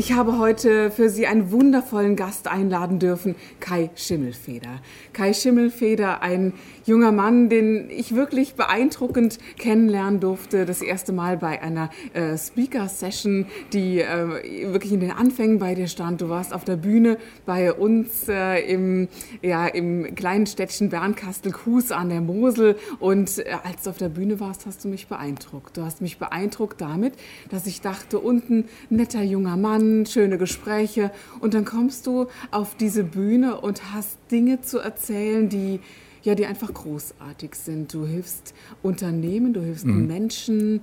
Ich 0.00 0.14
habe 0.14 0.38
heute 0.38 0.90
für 0.90 1.10
Sie 1.10 1.26
einen 1.26 1.52
wundervollen 1.52 2.16
Gast 2.16 2.48
einladen 2.48 2.98
dürfen, 2.98 3.34
Kai 3.60 3.90
Schimmelfeder. 3.96 4.80
Kai 5.12 5.34
Schimmelfeder, 5.34 6.22
ein 6.22 6.54
junger 6.86 7.12
Mann, 7.12 7.50
den 7.50 7.90
ich 7.90 8.14
wirklich 8.14 8.54
beeindruckend 8.54 9.36
kennenlernen 9.58 10.18
durfte. 10.18 10.64
Das 10.64 10.80
erste 10.80 11.12
Mal 11.12 11.36
bei 11.36 11.60
einer 11.60 11.90
äh, 12.14 12.38
Speaker-Session, 12.38 13.44
die 13.74 14.00
äh, 14.00 14.72
wirklich 14.72 14.94
in 14.94 15.00
den 15.00 15.10
Anfängen 15.10 15.58
bei 15.58 15.74
dir 15.74 15.86
stand. 15.86 16.22
Du 16.22 16.30
warst 16.30 16.54
auf 16.54 16.64
der 16.64 16.76
Bühne 16.76 17.18
bei 17.44 17.70
uns 17.70 18.26
äh, 18.26 18.58
im, 18.72 19.06
ja, 19.42 19.66
im 19.66 20.14
kleinen 20.14 20.46
Städtchen 20.46 20.88
Bernkastel-Kues 20.88 21.92
an 21.92 22.08
der 22.08 22.22
Mosel. 22.22 22.76
Und 23.00 23.38
äh, 23.38 23.54
als 23.64 23.82
du 23.82 23.90
auf 23.90 23.98
der 23.98 24.08
Bühne 24.08 24.40
warst, 24.40 24.64
hast 24.64 24.82
du 24.82 24.88
mich 24.88 25.08
beeindruckt. 25.08 25.76
Du 25.76 25.82
hast 25.82 26.00
mich 26.00 26.16
beeindruckt 26.16 26.80
damit, 26.80 27.12
dass 27.50 27.66
ich 27.66 27.82
dachte, 27.82 28.18
unten 28.18 28.64
netter 28.88 29.20
junger 29.20 29.58
Mann, 29.58 29.89
schöne 30.06 30.38
Gespräche 30.38 31.10
und 31.40 31.54
dann 31.54 31.64
kommst 31.64 32.06
du 32.06 32.26
auf 32.50 32.74
diese 32.76 33.04
Bühne 33.04 33.60
und 33.60 33.92
hast 33.92 34.18
Dinge 34.30 34.60
zu 34.60 34.78
erzählen, 34.78 35.48
die 35.48 35.80
ja, 36.22 36.34
die 36.34 36.46
einfach 36.46 36.72
großartig 36.72 37.54
sind. 37.54 37.94
Du 37.94 38.06
hilfst 38.06 38.54
Unternehmen, 38.82 39.52
du 39.52 39.62
hilfst 39.62 39.86
mhm. 39.86 40.06
Menschen. 40.06 40.82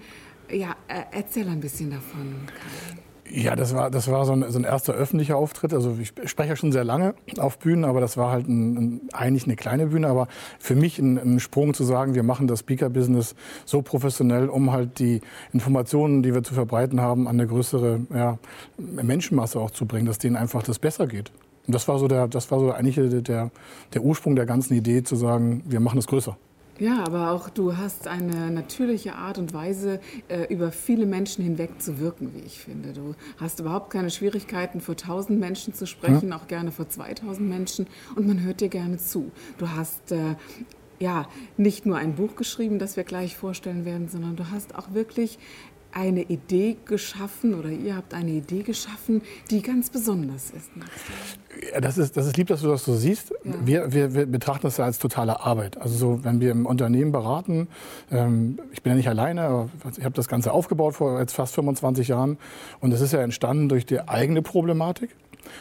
Ja, 0.51 0.75
äh, 0.87 1.03
erzähl 1.11 1.47
ein 1.47 1.59
bisschen 1.59 1.91
davon. 1.91 2.35
Ja, 3.29 3.55
das 3.55 3.75
war, 3.75 3.91
das 3.91 4.09
war 4.09 4.25
so 4.25 4.33
ein, 4.33 4.45
so 4.49 4.57
ein 4.57 4.63
erster 4.63 4.93
öffentlicher 4.93 5.35
Auftritt. 5.35 5.73
Also 5.73 5.97
ich 5.99 6.13
spreche 6.29 6.49
ja 6.49 6.55
schon 6.55 6.71
sehr 6.71 6.83
lange 6.83 7.15
auf 7.37 7.59
Bühnen, 7.59 7.83
aber 7.83 7.99
das 7.99 8.15
war 8.15 8.31
halt 8.31 8.47
ein, 8.47 8.77
ein, 8.77 9.01
eigentlich 9.11 9.45
eine 9.45 9.55
kleine 9.55 9.87
Bühne. 9.87 10.07
Aber 10.07 10.27
für 10.59 10.75
mich 10.75 10.99
ein, 10.99 11.17
ein 11.17 11.39
Sprung 11.39 11.73
zu 11.73 11.83
sagen, 11.83 12.15
wir 12.15 12.23
machen 12.23 12.47
das 12.47 12.59
Speaker-Business 12.59 13.35
so 13.65 13.81
professionell, 13.81 14.49
um 14.49 14.71
halt 14.71 14.99
die 14.99 15.21
Informationen, 15.51 16.23
die 16.23 16.33
wir 16.33 16.43
zu 16.43 16.53
verbreiten 16.53 17.01
haben, 17.01 17.27
an 17.27 17.35
eine 17.35 17.47
größere 17.47 18.01
ja, 18.13 18.37
Menschenmasse 18.77 19.59
auch 19.59 19.71
zu 19.71 19.85
bringen, 19.85 20.05
dass 20.05 20.19
denen 20.19 20.35
einfach 20.35 20.63
das 20.63 20.79
besser 20.79 21.07
geht. 21.07 21.31
Und 21.65 21.75
das 21.75 21.87
war 21.87 21.99
so 21.99 22.07
der, 22.07 22.27
das 22.27 22.49
war 22.49 22.59
so 22.59 22.71
eigentlich 22.71 22.95
der, 23.23 23.51
der 23.93 24.01
Ursprung 24.01 24.35
der 24.37 24.45
ganzen 24.45 24.73
Idee, 24.73 25.03
zu 25.03 25.17
sagen, 25.17 25.63
wir 25.65 25.81
machen 25.81 25.99
es 25.99 26.07
größer. 26.07 26.37
Ja, 26.79 27.03
aber 27.03 27.31
auch 27.31 27.49
du 27.49 27.75
hast 27.77 28.07
eine 28.07 28.51
natürliche 28.51 29.15
Art 29.15 29.37
und 29.37 29.53
Weise, 29.53 29.99
äh, 30.27 30.53
über 30.53 30.71
viele 30.71 31.05
Menschen 31.05 31.43
hinweg 31.43 31.81
zu 31.81 31.99
wirken, 31.99 32.33
wie 32.35 32.45
ich 32.45 32.59
finde. 32.59 32.93
Du 32.93 33.15
hast 33.37 33.59
überhaupt 33.59 33.89
keine 33.89 34.11
Schwierigkeiten, 34.11 34.79
vor 34.79 34.95
1000 34.95 35.39
Menschen 35.39 35.73
zu 35.73 35.87
sprechen, 35.87 36.29
ja. 36.29 36.37
auch 36.37 36.47
gerne 36.47 36.71
vor 36.71 36.87
2000 36.87 37.49
Menschen 37.49 37.87
und 38.15 38.27
man 38.27 38.41
hört 38.41 38.61
dir 38.61 38.69
gerne 38.69 38.97
zu. 38.97 39.31
Du 39.57 39.69
hast 39.69 40.11
äh, 40.11 40.35
ja 40.99 41.27
nicht 41.57 41.85
nur 41.85 41.97
ein 41.97 42.15
Buch 42.15 42.35
geschrieben, 42.35 42.79
das 42.79 42.95
wir 42.95 43.03
gleich 43.03 43.35
vorstellen 43.35 43.85
werden, 43.85 44.07
sondern 44.07 44.35
du 44.35 44.51
hast 44.51 44.75
auch 44.75 44.93
wirklich 44.93 45.39
eine 45.97 46.21
Idee 46.21 46.77
geschaffen 46.85 47.55
oder 47.55 47.69
ihr 47.69 47.95
habt 47.95 48.13
eine 48.13 48.31
Idee 48.31 48.61
geschaffen, 48.61 49.21
die 49.49 49.61
ganz 49.61 49.89
besonders 49.89 50.51
ist. 50.51 50.69
Ja, 51.73 51.81
das 51.81 51.97
ist, 51.97 52.15
das 52.15 52.27
ist 52.27 52.37
lieb, 52.37 52.47
dass 52.47 52.61
du 52.61 52.67
das 52.67 52.85
so 52.85 52.95
siehst. 52.95 53.33
Ja. 53.43 53.53
Wir, 53.63 53.93
wir, 53.93 54.13
wir, 54.13 54.25
betrachten 54.27 54.67
das 54.67 54.77
ja 54.77 54.85
als 54.85 54.99
totale 54.99 55.39
Arbeit. 55.39 55.81
Also 55.81 55.95
so, 55.95 56.23
wenn 56.23 56.39
wir 56.39 56.51
im 56.51 56.67
Unternehmen 56.67 57.11
beraten, 57.11 57.67
ähm, 58.11 58.59
ich 58.71 58.83
bin 58.83 58.91
ja 58.91 58.97
nicht 58.97 59.09
alleine, 59.09 59.41
aber 59.41 59.69
ich 59.97 60.05
habe 60.05 60.13
das 60.13 60.27
Ganze 60.27 60.51
aufgebaut 60.51 60.93
vor 60.93 61.19
jetzt 61.19 61.33
fast 61.33 61.55
25 61.55 62.09
Jahren 62.09 62.37
und 62.79 62.91
das 62.91 63.01
ist 63.01 63.13
ja 63.13 63.21
entstanden 63.21 63.67
durch 63.67 63.85
die 63.85 64.07
eigene 64.07 64.43
Problematik. 64.43 65.15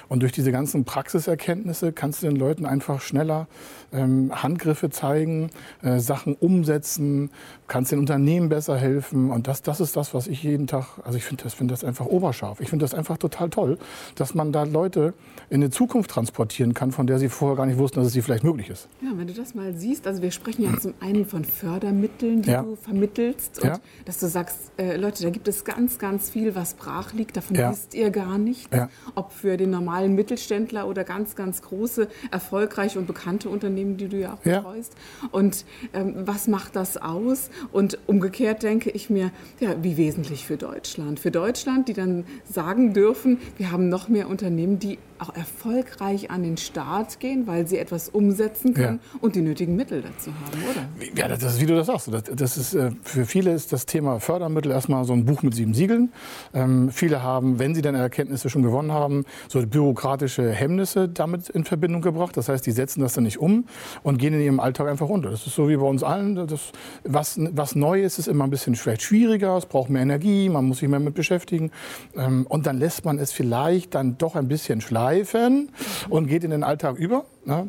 Und 0.08 0.20
durch 0.20 0.32
diese 0.32 0.52
ganzen 0.52 0.84
Praxiserkenntnisse 0.84 1.92
kannst 1.92 2.22
du 2.22 2.26
den 2.26 2.36
Leuten 2.36 2.66
einfach 2.66 3.00
schneller 3.00 3.46
ähm, 3.92 4.30
Handgriffe 4.34 4.90
zeigen, 4.90 5.50
äh, 5.82 5.98
Sachen 5.98 6.34
umsetzen, 6.34 7.30
kannst 7.66 7.92
den 7.92 7.98
Unternehmen 7.98 8.48
besser 8.48 8.76
helfen. 8.76 9.30
Und 9.30 9.48
das, 9.48 9.62
das 9.62 9.80
ist 9.80 9.96
das, 9.96 10.14
was 10.14 10.26
ich 10.26 10.42
jeden 10.42 10.66
Tag, 10.66 10.98
also 11.04 11.16
ich 11.16 11.24
finde 11.24 11.44
das, 11.44 11.54
find 11.54 11.70
das 11.70 11.84
einfach 11.84 12.06
oberscharf. 12.06 12.60
Ich 12.60 12.68
finde 12.68 12.84
das 12.84 12.94
einfach 12.94 13.16
total 13.16 13.50
toll, 13.50 13.78
dass 14.14 14.34
man 14.34 14.52
da 14.52 14.64
Leute 14.64 15.14
in 15.48 15.62
eine 15.62 15.70
Zukunft 15.70 16.10
transportieren 16.10 16.74
kann, 16.74 16.92
von 16.92 17.06
der 17.06 17.18
sie 17.18 17.28
vorher 17.28 17.56
gar 17.56 17.66
nicht 17.66 17.78
wussten, 17.78 18.00
dass 18.00 18.08
es 18.08 18.12
sie 18.12 18.22
vielleicht 18.22 18.44
möglich 18.44 18.70
ist. 18.70 18.88
Ja, 19.00 19.10
wenn 19.16 19.26
du 19.26 19.34
das 19.34 19.54
mal 19.54 19.74
siehst, 19.74 20.06
also 20.06 20.22
wir 20.22 20.30
sprechen 20.30 20.62
ja 20.62 20.76
zum 20.78 20.94
einen 21.00 21.26
von 21.26 21.44
Fördermitteln, 21.44 22.42
die 22.42 22.50
ja. 22.50 22.62
du 22.62 22.76
vermittelst 22.76 23.62
und 23.62 23.68
ja. 23.68 23.78
dass 24.04 24.18
du 24.18 24.26
sagst, 24.28 24.72
äh, 24.76 24.96
Leute, 24.96 25.22
da 25.22 25.30
gibt 25.30 25.48
es 25.48 25.64
ganz, 25.64 25.98
ganz 25.98 26.30
viel, 26.30 26.54
was 26.54 26.74
brach 26.74 27.12
liegt, 27.12 27.36
davon 27.36 27.56
ja. 27.56 27.70
wisst 27.70 27.94
ihr 27.94 28.10
gar 28.10 28.38
nichts. 28.38 28.68
Ob 29.14 29.32
für 29.32 29.56
den 29.56 29.70
normalen 29.76 30.14
Mittelständler 30.14 30.86
oder 30.88 31.04
ganz, 31.04 31.36
ganz 31.36 31.62
große, 31.62 32.08
erfolgreiche 32.30 32.98
und 32.98 33.06
bekannte 33.06 33.48
Unternehmen, 33.48 33.96
die 33.96 34.08
du 34.08 34.18
ja 34.18 34.34
auch 34.34 34.38
betreust. 34.38 34.94
Und 35.30 35.64
ähm, 35.92 36.14
was 36.24 36.48
macht 36.48 36.76
das 36.76 36.96
aus? 36.96 37.50
Und 37.72 37.98
umgekehrt 38.06 38.62
denke 38.62 38.90
ich 38.90 39.10
mir, 39.10 39.30
ja, 39.60 39.74
wie 39.82 39.96
wesentlich 39.96 40.46
für 40.46 40.56
Deutschland. 40.56 41.20
Für 41.20 41.30
Deutschland, 41.30 41.88
die 41.88 41.92
dann 41.92 42.24
sagen 42.50 42.94
dürfen, 42.94 43.38
wir 43.58 43.70
haben 43.70 43.88
noch 43.88 44.08
mehr 44.08 44.28
Unternehmen, 44.28 44.78
die 44.78 44.98
auch 45.18 45.34
erfolgreich 45.34 46.30
an 46.30 46.42
den 46.42 46.56
Start 46.56 47.20
gehen, 47.20 47.46
weil 47.46 47.66
sie 47.66 47.78
etwas 47.78 48.08
umsetzen 48.08 48.74
können 48.74 49.00
ja. 49.02 49.18
und 49.20 49.36
die 49.36 49.40
nötigen 49.40 49.76
Mittel 49.76 50.02
dazu 50.02 50.30
haben, 50.32 50.62
oder? 50.70 51.16
Ja, 51.16 51.28
das 51.28 51.42
ist, 51.42 51.60
wie 51.60 51.66
du 51.66 51.76
das 51.76 51.86
sagst. 51.86 52.12
Das, 52.12 52.24
das 52.24 52.56
ist, 52.56 52.74
äh, 52.74 52.90
für 53.02 53.24
viele 53.24 53.52
ist 53.52 53.72
das 53.72 53.86
Thema 53.86 54.20
Fördermittel 54.20 54.72
erstmal 54.72 55.04
so 55.04 55.12
ein 55.12 55.24
Buch 55.24 55.42
mit 55.42 55.54
sieben 55.54 55.74
Siegeln. 55.74 56.12
Ähm, 56.52 56.90
viele 56.90 57.22
haben, 57.22 57.58
wenn 57.58 57.74
sie 57.74 57.82
dann 57.82 57.94
Erkenntnisse 57.94 58.50
schon 58.50 58.62
gewonnen 58.62 58.92
haben, 58.92 59.24
so 59.48 59.64
bürokratische 59.66 60.50
Hemmnisse 60.50 61.08
damit 61.08 61.48
in 61.48 61.64
Verbindung 61.64 62.02
gebracht. 62.02 62.36
Das 62.36 62.48
heißt, 62.48 62.66
die 62.66 62.72
setzen 62.72 63.00
das 63.00 63.14
dann 63.14 63.24
nicht 63.24 63.38
um 63.38 63.66
und 64.02 64.18
gehen 64.18 64.34
in 64.34 64.40
ihrem 64.40 64.60
Alltag 64.60 64.88
einfach 64.88 65.08
runter. 65.08 65.30
Das 65.30 65.46
ist 65.46 65.54
so 65.54 65.68
wie 65.68 65.76
bei 65.76 65.86
uns 65.86 66.02
allen. 66.02 66.34
Das, 66.46 66.72
was, 67.04 67.38
was 67.38 67.74
neu 67.74 68.02
ist, 68.02 68.18
ist 68.18 68.28
immer 68.28 68.44
ein 68.44 68.50
bisschen 68.50 68.74
vielleicht 68.74 69.02
schwieriger. 69.02 69.56
Es 69.56 69.66
braucht 69.66 69.88
mehr 69.88 70.02
Energie, 70.02 70.48
man 70.48 70.64
muss 70.66 70.78
sich 70.78 70.88
mehr 70.88 71.00
mit 71.00 71.14
beschäftigen. 71.14 71.70
Ähm, 72.16 72.46
und 72.48 72.66
dann 72.66 72.78
lässt 72.78 73.04
man 73.04 73.18
es 73.18 73.32
vielleicht 73.32 73.94
dann 73.94 74.18
doch 74.18 74.34
ein 74.34 74.48
bisschen 74.48 74.80
schlafen 74.80 75.05
schleifen 75.06 75.70
und 76.08 76.26
geht 76.26 76.44
in 76.44 76.50
den 76.50 76.64
Alltag 76.64 76.96
über. 76.98 77.24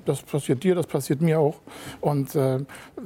Das 0.05 0.21
passiert 0.23 0.63
dir, 0.63 0.75
das 0.75 0.87
passiert 0.87 1.21
mir 1.21 1.39
auch. 1.39 1.55
Und 2.01 2.35
äh, 2.35 2.59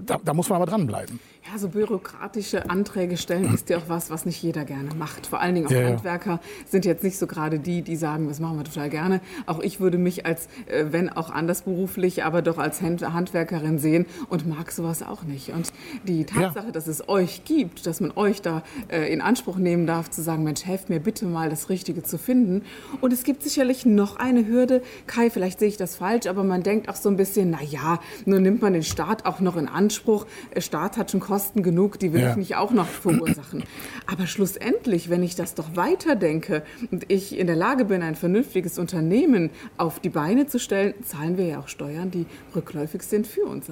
da, 0.05 0.19
da 0.23 0.33
muss 0.33 0.49
man 0.49 0.61
aber 0.61 0.71
dranbleiben. 0.71 1.19
Ja, 1.49 1.57
so 1.57 1.69
bürokratische 1.69 2.69
Anträge 2.69 3.17
stellen 3.17 3.51
ist 3.51 3.67
ja 3.71 3.79
auch 3.79 3.87
was, 3.89 4.11
was 4.11 4.27
nicht 4.27 4.41
jeder 4.43 4.63
gerne 4.63 4.93
macht. 4.93 5.25
Vor 5.25 5.39
allen 5.39 5.55
Dingen 5.55 5.65
auch 5.65 5.71
ja, 5.71 5.85
Handwerker 5.85 6.39
sind 6.67 6.85
jetzt 6.85 7.03
nicht 7.03 7.17
so 7.17 7.25
gerade 7.25 7.57
die, 7.57 7.81
die 7.81 7.95
sagen, 7.95 8.27
das 8.27 8.39
machen 8.39 8.57
wir 8.57 8.63
total 8.63 8.91
gerne. 8.91 9.21
Auch 9.47 9.59
ich 9.59 9.79
würde 9.79 9.97
mich 9.97 10.23
als, 10.27 10.45
äh, 10.67 10.85
wenn 10.91 11.09
auch 11.09 11.31
anders 11.31 11.63
beruflich, 11.63 12.23
aber 12.23 12.43
doch 12.43 12.59
als 12.59 12.81
Handwerkerin 12.83 13.79
sehen 13.79 14.05
und 14.29 14.47
mag 14.47 14.71
sowas 14.71 15.01
auch 15.01 15.23
nicht. 15.23 15.49
Und 15.49 15.73
die 16.03 16.25
Tatsache, 16.25 16.67
ja. 16.67 16.71
dass 16.71 16.85
es 16.85 17.09
euch 17.09 17.43
gibt, 17.43 17.87
dass 17.87 18.01
man 18.01 18.11
euch 18.15 18.43
da 18.43 18.61
äh, 18.89 19.11
in 19.11 19.19
Anspruch 19.19 19.57
nehmen 19.57 19.87
darf, 19.87 20.11
zu 20.11 20.21
sagen, 20.21 20.43
Mensch, 20.43 20.63
helft 20.63 20.89
mir 20.89 20.99
bitte 20.99 21.25
mal, 21.25 21.49
das 21.49 21.69
Richtige 21.69 22.03
zu 22.03 22.19
finden. 22.19 22.63
Und 23.01 23.13
es 23.13 23.23
gibt 23.23 23.41
sicherlich 23.41 23.83
noch 23.83 24.17
eine 24.17 24.45
Hürde. 24.47 24.83
Kai, 25.07 25.31
vielleicht 25.31 25.57
sehe 25.57 25.69
ich 25.69 25.77
das 25.77 25.95
falsch, 25.95 26.27
aber 26.27 26.43
man 26.43 26.61
denkt 26.61 26.87
auch 26.87 26.95
so 26.95 27.09
ein 27.09 27.17
bisschen, 27.17 27.49
na 27.49 27.63
ja, 27.63 27.99
nun 28.25 28.43
nimmt 28.43 28.61
man 28.61 28.73
den 28.73 28.83
Staat 28.83 29.25
auch 29.25 29.39
noch 29.39 29.57
in 29.57 29.67
Anspruch. 29.67 30.27
Der 30.55 30.61
Staat 30.61 30.97
hat 30.97 31.09
schon 31.09 31.19
Kosten 31.31 31.63
genug, 31.63 31.97
die 31.97 32.11
will 32.11 32.19
ja. 32.19 32.31
ich 32.31 32.35
nicht 32.35 32.55
auch 32.57 32.71
noch 32.71 32.87
verursachen. 32.87 33.63
Aber 34.05 34.27
schlussendlich, 34.27 35.09
wenn 35.09 35.23
ich 35.23 35.33
das 35.33 35.55
doch 35.55 35.77
weiterdenke 35.77 36.61
und 36.91 37.09
ich 37.09 37.39
in 37.39 37.47
der 37.47 37.55
Lage 37.55 37.85
bin, 37.85 38.01
ein 38.01 38.15
vernünftiges 38.15 38.77
Unternehmen 38.77 39.49
auf 39.77 40.01
die 40.01 40.09
Beine 40.09 40.47
zu 40.47 40.59
stellen, 40.59 40.93
zahlen 41.05 41.37
wir 41.37 41.45
ja 41.45 41.59
auch 41.59 41.69
Steuern, 41.69 42.11
die 42.11 42.25
rückläufig 42.53 43.03
sind 43.03 43.27
für 43.27 43.45
unser. 43.45 43.71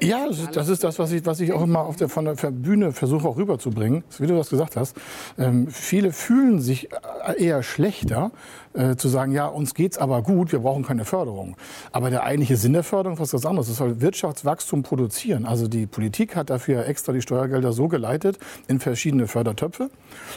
Äh, 0.00 0.06
ja, 0.06 0.28
das 0.52 0.68
ist 0.68 0.84
das, 0.84 1.00
was 1.00 1.10
ich, 1.10 1.26
was 1.26 1.40
ich 1.40 1.52
auch 1.52 1.62
immer 1.64 1.80
auf 1.80 1.96
der, 1.96 2.08
von 2.08 2.26
der 2.26 2.34
Bühne 2.52 2.92
versuche 2.92 3.26
auch 3.26 3.36
rüberzubringen, 3.36 4.04
wie 4.20 4.28
du 4.28 4.36
das 4.36 4.48
gesagt 4.50 4.76
hast. 4.76 4.96
Ähm, 5.38 5.66
viele 5.66 6.12
fühlen 6.12 6.60
sich 6.60 6.88
eher 7.36 7.64
schlechter, 7.64 8.30
äh, 8.72 8.94
zu 8.94 9.08
sagen, 9.08 9.32
ja, 9.32 9.46
uns 9.46 9.74
geht's 9.74 9.98
aber 9.98 10.22
gut, 10.22 10.52
wir 10.52 10.60
brauchen 10.60 10.84
keine 10.84 11.04
Förderung. 11.04 11.56
Aber 11.90 12.10
der 12.10 12.22
eigentliche 12.22 12.56
Sinn 12.56 12.72
der 12.72 12.84
Förderung 12.84 13.18
ist 13.18 13.34
was 13.34 13.44
anderes. 13.44 13.68
Es 13.68 13.78
soll 13.78 14.00
Wirtschaftswachstum 14.00 14.84
produzieren. 14.84 15.44
Also 15.44 15.66
die 15.66 15.86
Politik 15.86 16.36
hat 16.36 16.50
dafür 16.60 16.86
extra 16.86 17.12
die 17.12 17.22
Steuergelder 17.22 17.72
so 17.72 17.88
geleitet 17.88 18.38
in 18.68 18.80
verschiedene 18.80 19.26
Fördertöpfe. 19.26 19.90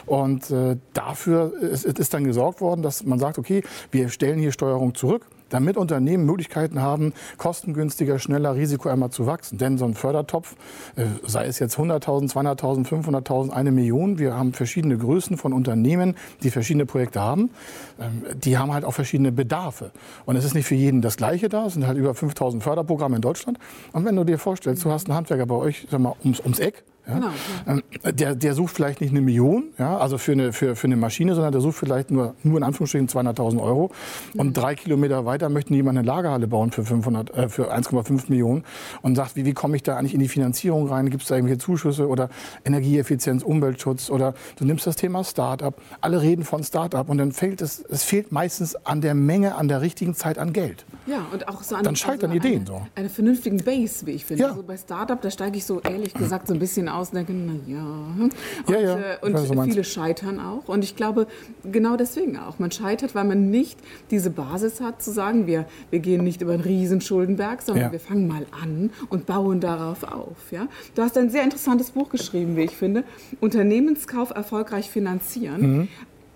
Und 0.06 0.50
äh, 0.50 0.76
dafür 0.94 1.52
ist, 1.60 1.84
ist 1.84 2.14
dann 2.14 2.24
gesorgt 2.24 2.60
worden, 2.60 2.82
dass 2.82 3.04
man 3.04 3.18
sagt, 3.18 3.38
okay, 3.38 3.62
wir 3.90 4.08
stellen 4.08 4.38
hier 4.38 4.52
Steuerung 4.52 4.94
zurück 4.94 5.26
damit 5.48 5.76
Unternehmen 5.76 6.26
Möglichkeiten 6.26 6.80
haben, 6.80 7.12
kostengünstiger, 7.36 8.18
schneller, 8.18 8.54
risikoärmer 8.54 9.10
zu 9.10 9.26
wachsen. 9.26 9.58
Denn 9.58 9.78
so 9.78 9.84
ein 9.84 9.94
Fördertopf, 9.94 10.56
äh, 10.96 11.04
sei 11.26 11.46
es 11.46 11.58
jetzt 11.58 11.78
100.000, 11.78 12.32
200.000, 12.32 12.86
500.000, 12.86 13.50
eine 13.50 13.70
Million, 13.70 14.18
wir 14.18 14.34
haben 14.34 14.52
verschiedene 14.52 14.96
Größen 14.96 15.36
von 15.36 15.52
Unternehmen, 15.52 16.16
die 16.42 16.50
verschiedene 16.50 16.86
Projekte 16.86 17.20
haben, 17.20 17.50
ähm, 18.00 18.24
die 18.34 18.58
haben 18.58 18.72
halt 18.72 18.84
auch 18.84 18.94
verschiedene 18.94 19.32
Bedarfe. 19.32 19.90
Und 20.24 20.36
es 20.36 20.44
ist 20.44 20.54
nicht 20.54 20.66
für 20.66 20.74
jeden 20.74 21.02
das 21.02 21.16
Gleiche 21.16 21.48
da, 21.48 21.66
es 21.66 21.74
sind 21.74 21.86
halt 21.86 21.98
über 21.98 22.12
5.000 22.12 22.60
Förderprogramme 22.60 23.16
in 23.16 23.22
Deutschland. 23.22 23.58
Und 23.92 24.04
wenn 24.04 24.16
du 24.16 24.24
dir 24.24 24.38
vorstellst, 24.38 24.84
du 24.84 24.90
hast 24.90 25.08
einen 25.08 25.16
Handwerker 25.16 25.46
bei 25.46 25.54
euch, 25.54 25.86
sag 25.90 26.00
mal, 26.00 26.14
ums, 26.24 26.40
ums 26.40 26.58
Eck, 26.58 26.84
ja? 27.06 27.14
Genau, 27.14 27.28
ja. 27.66 27.72
Ähm, 27.72 27.82
der, 28.16 28.34
der 28.34 28.54
sucht 28.54 28.74
vielleicht 28.74 29.00
nicht 29.00 29.10
eine 29.10 29.20
Million, 29.20 29.64
ja, 29.78 29.98
also 29.98 30.18
für 30.18 30.32
eine, 30.32 30.52
für, 30.52 30.74
für 30.76 30.86
eine 30.86 30.96
Maschine, 30.96 31.34
sondern 31.34 31.52
der 31.52 31.60
sucht 31.60 31.76
vielleicht 31.76 32.10
nur, 32.10 32.34
nur 32.42 32.58
in 32.58 32.62
Anführungsstrichen 32.62 33.08
200.000 33.08 33.60
Euro. 33.60 33.90
Und 34.36 34.48
mhm. 34.48 34.52
drei 34.52 34.74
Kilometer 34.74 35.26
weiter 35.26 35.48
möchten 35.48 35.74
jemand 35.74 35.98
eine 35.98 36.06
Lagerhalle 36.06 36.46
bauen 36.46 36.70
für, 36.70 36.84
500, 36.84 37.30
äh, 37.36 37.48
für 37.48 37.74
1,5 37.74 38.24
Millionen 38.28 38.64
und 39.02 39.16
sagt, 39.16 39.36
wie, 39.36 39.44
wie 39.44 39.52
komme 39.52 39.76
ich 39.76 39.82
da 39.82 39.96
eigentlich 39.96 40.14
in 40.14 40.20
die 40.20 40.28
Finanzierung 40.28 40.88
rein? 40.88 41.10
Gibt 41.10 41.22
es 41.22 41.28
da 41.28 41.34
irgendwelche 41.34 41.58
Zuschüsse 41.58 42.08
oder 42.08 42.30
Energieeffizienz, 42.64 43.42
Umweltschutz 43.42 44.10
oder 44.10 44.34
du 44.56 44.64
nimmst 44.64 44.86
das 44.86 44.96
Thema 44.96 45.24
Start-up. 45.24 45.80
Alle 46.00 46.22
reden 46.22 46.44
von 46.44 46.64
Start-up 46.64 47.08
und 47.08 47.18
dann 47.18 47.32
fehlt 47.32 47.60
es, 47.60 47.84
es 47.88 48.04
fehlt 48.04 48.32
meistens 48.32 48.76
an 48.76 49.00
der 49.00 49.14
Menge, 49.14 49.56
an 49.56 49.68
der 49.68 49.80
richtigen 49.80 50.14
Zeit 50.14 50.38
an 50.38 50.52
Geld. 50.52 50.84
Ja, 51.06 51.26
und 51.32 51.48
auch 51.48 51.62
so 51.62 51.76
an 51.76 51.84
Dann 51.84 51.96
scheitern 51.96 52.30
also 52.30 52.36
Ideen 52.36 52.60
eine, 52.60 52.66
so. 52.66 52.86
Eine 52.94 53.08
vernünftigen 53.10 53.58
Base, 53.58 54.06
wie 54.06 54.12
ich 54.12 54.24
finde. 54.24 54.44
Ja. 54.44 54.48
Also 54.50 54.62
bei 54.62 54.76
Start-up, 54.76 55.20
da 55.20 55.30
steige 55.30 55.58
ich 55.58 55.64
so 55.64 55.80
ehrlich 55.80 56.14
gesagt 56.14 56.48
so 56.48 56.54
ein 56.54 56.60
bisschen 56.60 56.88
aus 56.94 57.10
und 57.10 57.16
denke, 57.16 57.32
na 57.32 57.54
ja. 57.66 57.84
Und, 58.18 58.34
ja. 58.68 58.98
Äh, 58.98 59.16
und 59.22 59.34
weiß, 59.34 59.50
viele 59.64 59.84
scheitern 59.84 60.40
auch. 60.40 60.68
Und 60.68 60.84
ich 60.84 60.96
glaube, 60.96 61.26
genau 61.70 61.96
deswegen 61.96 62.38
auch. 62.38 62.58
Man 62.58 62.70
scheitert, 62.70 63.14
weil 63.14 63.24
man 63.24 63.50
nicht 63.50 63.78
diese 64.10 64.30
Basis 64.30 64.80
hat, 64.80 65.02
zu 65.02 65.10
sagen, 65.10 65.46
wir, 65.46 65.66
wir 65.90 65.98
gehen 65.98 66.24
nicht 66.24 66.40
über 66.42 66.52
einen 66.52 66.62
riesen 66.62 67.00
Schuldenberg, 67.00 67.62
sondern 67.62 67.86
ja. 67.86 67.92
wir 67.92 68.00
fangen 68.00 68.26
mal 68.26 68.46
an 68.62 68.90
und 69.08 69.26
bauen 69.26 69.60
darauf 69.60 70.02
auf. 70.04 70.50
Ja? 70.50 70.68
Du 70.94 71.02
hast 71.02 71.18
ein 71.18 71.30
sehr 71.30 71.44
interessantes 71.44 71.90
Buch 71.90 72.08
geschrieben, 72.08 72.56
wie 72.56 72.62
ich 72.62 72.76
finde. 72.76 73.04
Unternehmenskauf 73.40 74.30
erfolgreich 74.30 74.90
finanzieren. 74.90 75.60
Mhm. 75.60 75.88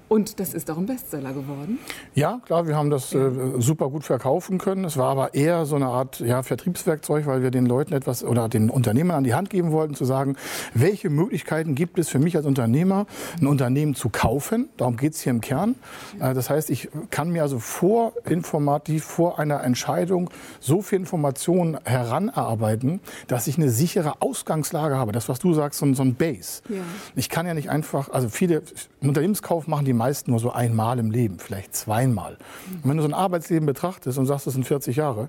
Und 0.08 0.40
das 0.40 0.54
ist 0.54 0.70
auch 0.70 0.78
ein 0.78 0.86
Bestseller 0.86 1.32
geworden. 1.32 1.78
Ja, 2.14 2.40
klar, 2.46 2.66
wir 2.66 2.74
haben 2.76 2.88
das 2.88 3.14
äh, 3.14 3.30
super 3.58 3.90
gut 3.90 4.04
verkaufen 4.04 4.58
können. 4.58 4.84
Es 4.84 4.96
war 4.96 5.10
aber 5.10 5.34
eher 5.34 5.66
so 5.66 5.76
eine 5.76 5.86
Art 5.86 6.20
ja, 6.20 6.42
Vertriebswerkzeug, 6.42 7.26
weil 7.26 7.42
wir 7.42 7.50
den 7.50 7.66
Leuten 7.66 7.92
etwas 7.92 8.24
oder 8.24 8.48
den 8.48 8.70
Unternehmern 8.70 9.18
an 9.18 9.24
die 9.24 9.34
Hand 9.34 9.50
geben 9.50 9.70
wollten, 9.70 9.94
zu 9.94 10.06
sagen, 10.06 10.36
welche 10.72 11.10
Möglichkeiten 11.10 11.74
gibt 11.74 11.98
es 11.98 12.08
für 12.08 12.18
mich 12.18 12.36
als 12.36 12.46
Unternehmer, 12.46 13.06
ein 13.38 13.46
Unternehmen 13.46 13.94
zu 13.94 14.08
kaufen. 14.08 14.70
Darum 14.78 14.96
geht 14.96 15.12
es 15.12 15.20
hier 15.20 15.30
im 15.30 15.42
Kern. 15.42 15.74
Äh, 16.20 16.32
das 16.32 16.48
heißt, 16.48 16.70
ich 16.70 16.88
kann 17.10 17.30
mir 17.30 17.42
also 17.42 17.58
vor 17.58 18.14
informativ, 18.24 19.04
vor 19.04 19.38
einer 19.38 19.62
Entscheidung 19.62 20.30
so 20.58 20.80
viel 20.80 21.00
Informationen 21.00 21.76
heranarbeiten, 21.84 23.00
dass 23.26 23.46
ich 23.46 23.58
eine 23.58 23.68
sichere 23.68 24.22
Ausgangslage 24.22 24.96
habe. 24.96 25.12
Das, 25.12 25.28
was 25.28 25.38
du 25.38 25.52
sagst, 25.52 25.78
so, 25.80 25.92
so 25.92 26.02
ein 26.02 26.14
Base. 26.14 26.62
Ja. 26.70 26.76
Ich 27.14 27.28
kann 27.28 27.46
ja 27.46 27.52
nicht 27.52 27.68
einfach, 27.68 28.08
also 28.08 28.30
viele 28.30 28.62
Unternehmenskauf 29.02 29.66
machen 29.66 29.84
die 29.84 29.97
meisten 29.98 30.30
nur 30.30 30.40
so 30.40 30.50
einmal 30.50 30.98
im 30.98 31.10
Leben, 31.10 31.38
vielleicht 31.38 31.76
zweimal. 31.76 32.38
Und 32.82 32.90
wenn 32.90 32.96
du 32.96 33.02
so 33.02 33.08
ein 33.08 33.14
Arbeitsleben 33.14 33.66
betrachtest 33.66 34.18
und 34.18 34.26
sagst, 34.26 34.46
das 34.46 34.54
sind 34.54 34.64
40 34.64 34.96
Jahre, 34.96 35.28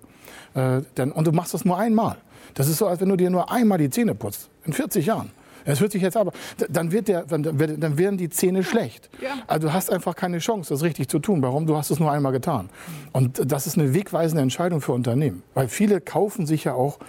äh, 0.53 0.81
dann, 0.95 1.11
und 1.11 1.27
du 1.27 1.31
machst 1.31 1.53
das 1.53 1.65
nur 1.65 1.77
einmal. 1.77 2.17
Das 2.53 2.67
ist 2.67 2.77
so, 2.77 2.87
als 2.87 3.01
wenn 3.01 3.09
du 3.09 3.17
dir 3.17 3.29
nur 3.29 3.51
einmal 3.51 3.77
die 3.77 3.89
Zähne 3.89 4.15
putzt. 4.15 4.49
In 4.65 4.73
40 4.73 5.05
Jahren. 5.05 5.31
Das 5.65 5.81
hört 5.81 5.91
sich 5.91 6.01
jetzt 6.01 6.17
aber, 6.17 6.31
dann, 6.69 6.91
wird 6.91 7.07
der, 7.07 7.25
dann, 7.25 7.43
dann 7.43 7.97
werden 7.97 8.17
die 8.17 8.29
Zähne 8.29 8.63
schlecht. 8.63 9.09
Ja. 9.21 9.31
Also 9.45 9.67
du 9.67 9.73
hast 9.73 9.91
einfach 9.91 10.15
keine 10.15 10.39
Chance, 10.39 10.73
das 10.73 10.83
richtig 10.83 11.09
zu 11.09 11.19
tun. 11.19 11.41
Warum? 11.41 11.67
Du 11.67 11.77
hast 11.77 11.91
es 11.91 11.99
nur 11.99 12.11
einmal 12.11 12.31
getan. 12.31 12.69
Und 13.11 13.51
das 13.51 13.67
ist 13.67 13.77
eine 13.77 13.93
wegweisende 13.93 14.41
Entscheidung 14.41 14.81
für 14.81 14.93
Unternehmen. 14.93 15.43
Weil 15.53 15.67
viele 15.67 16.01
kaufen 16.01 16.45
sich 16.45 16.63
ja 16.63 16.73
auch 16.73 16.99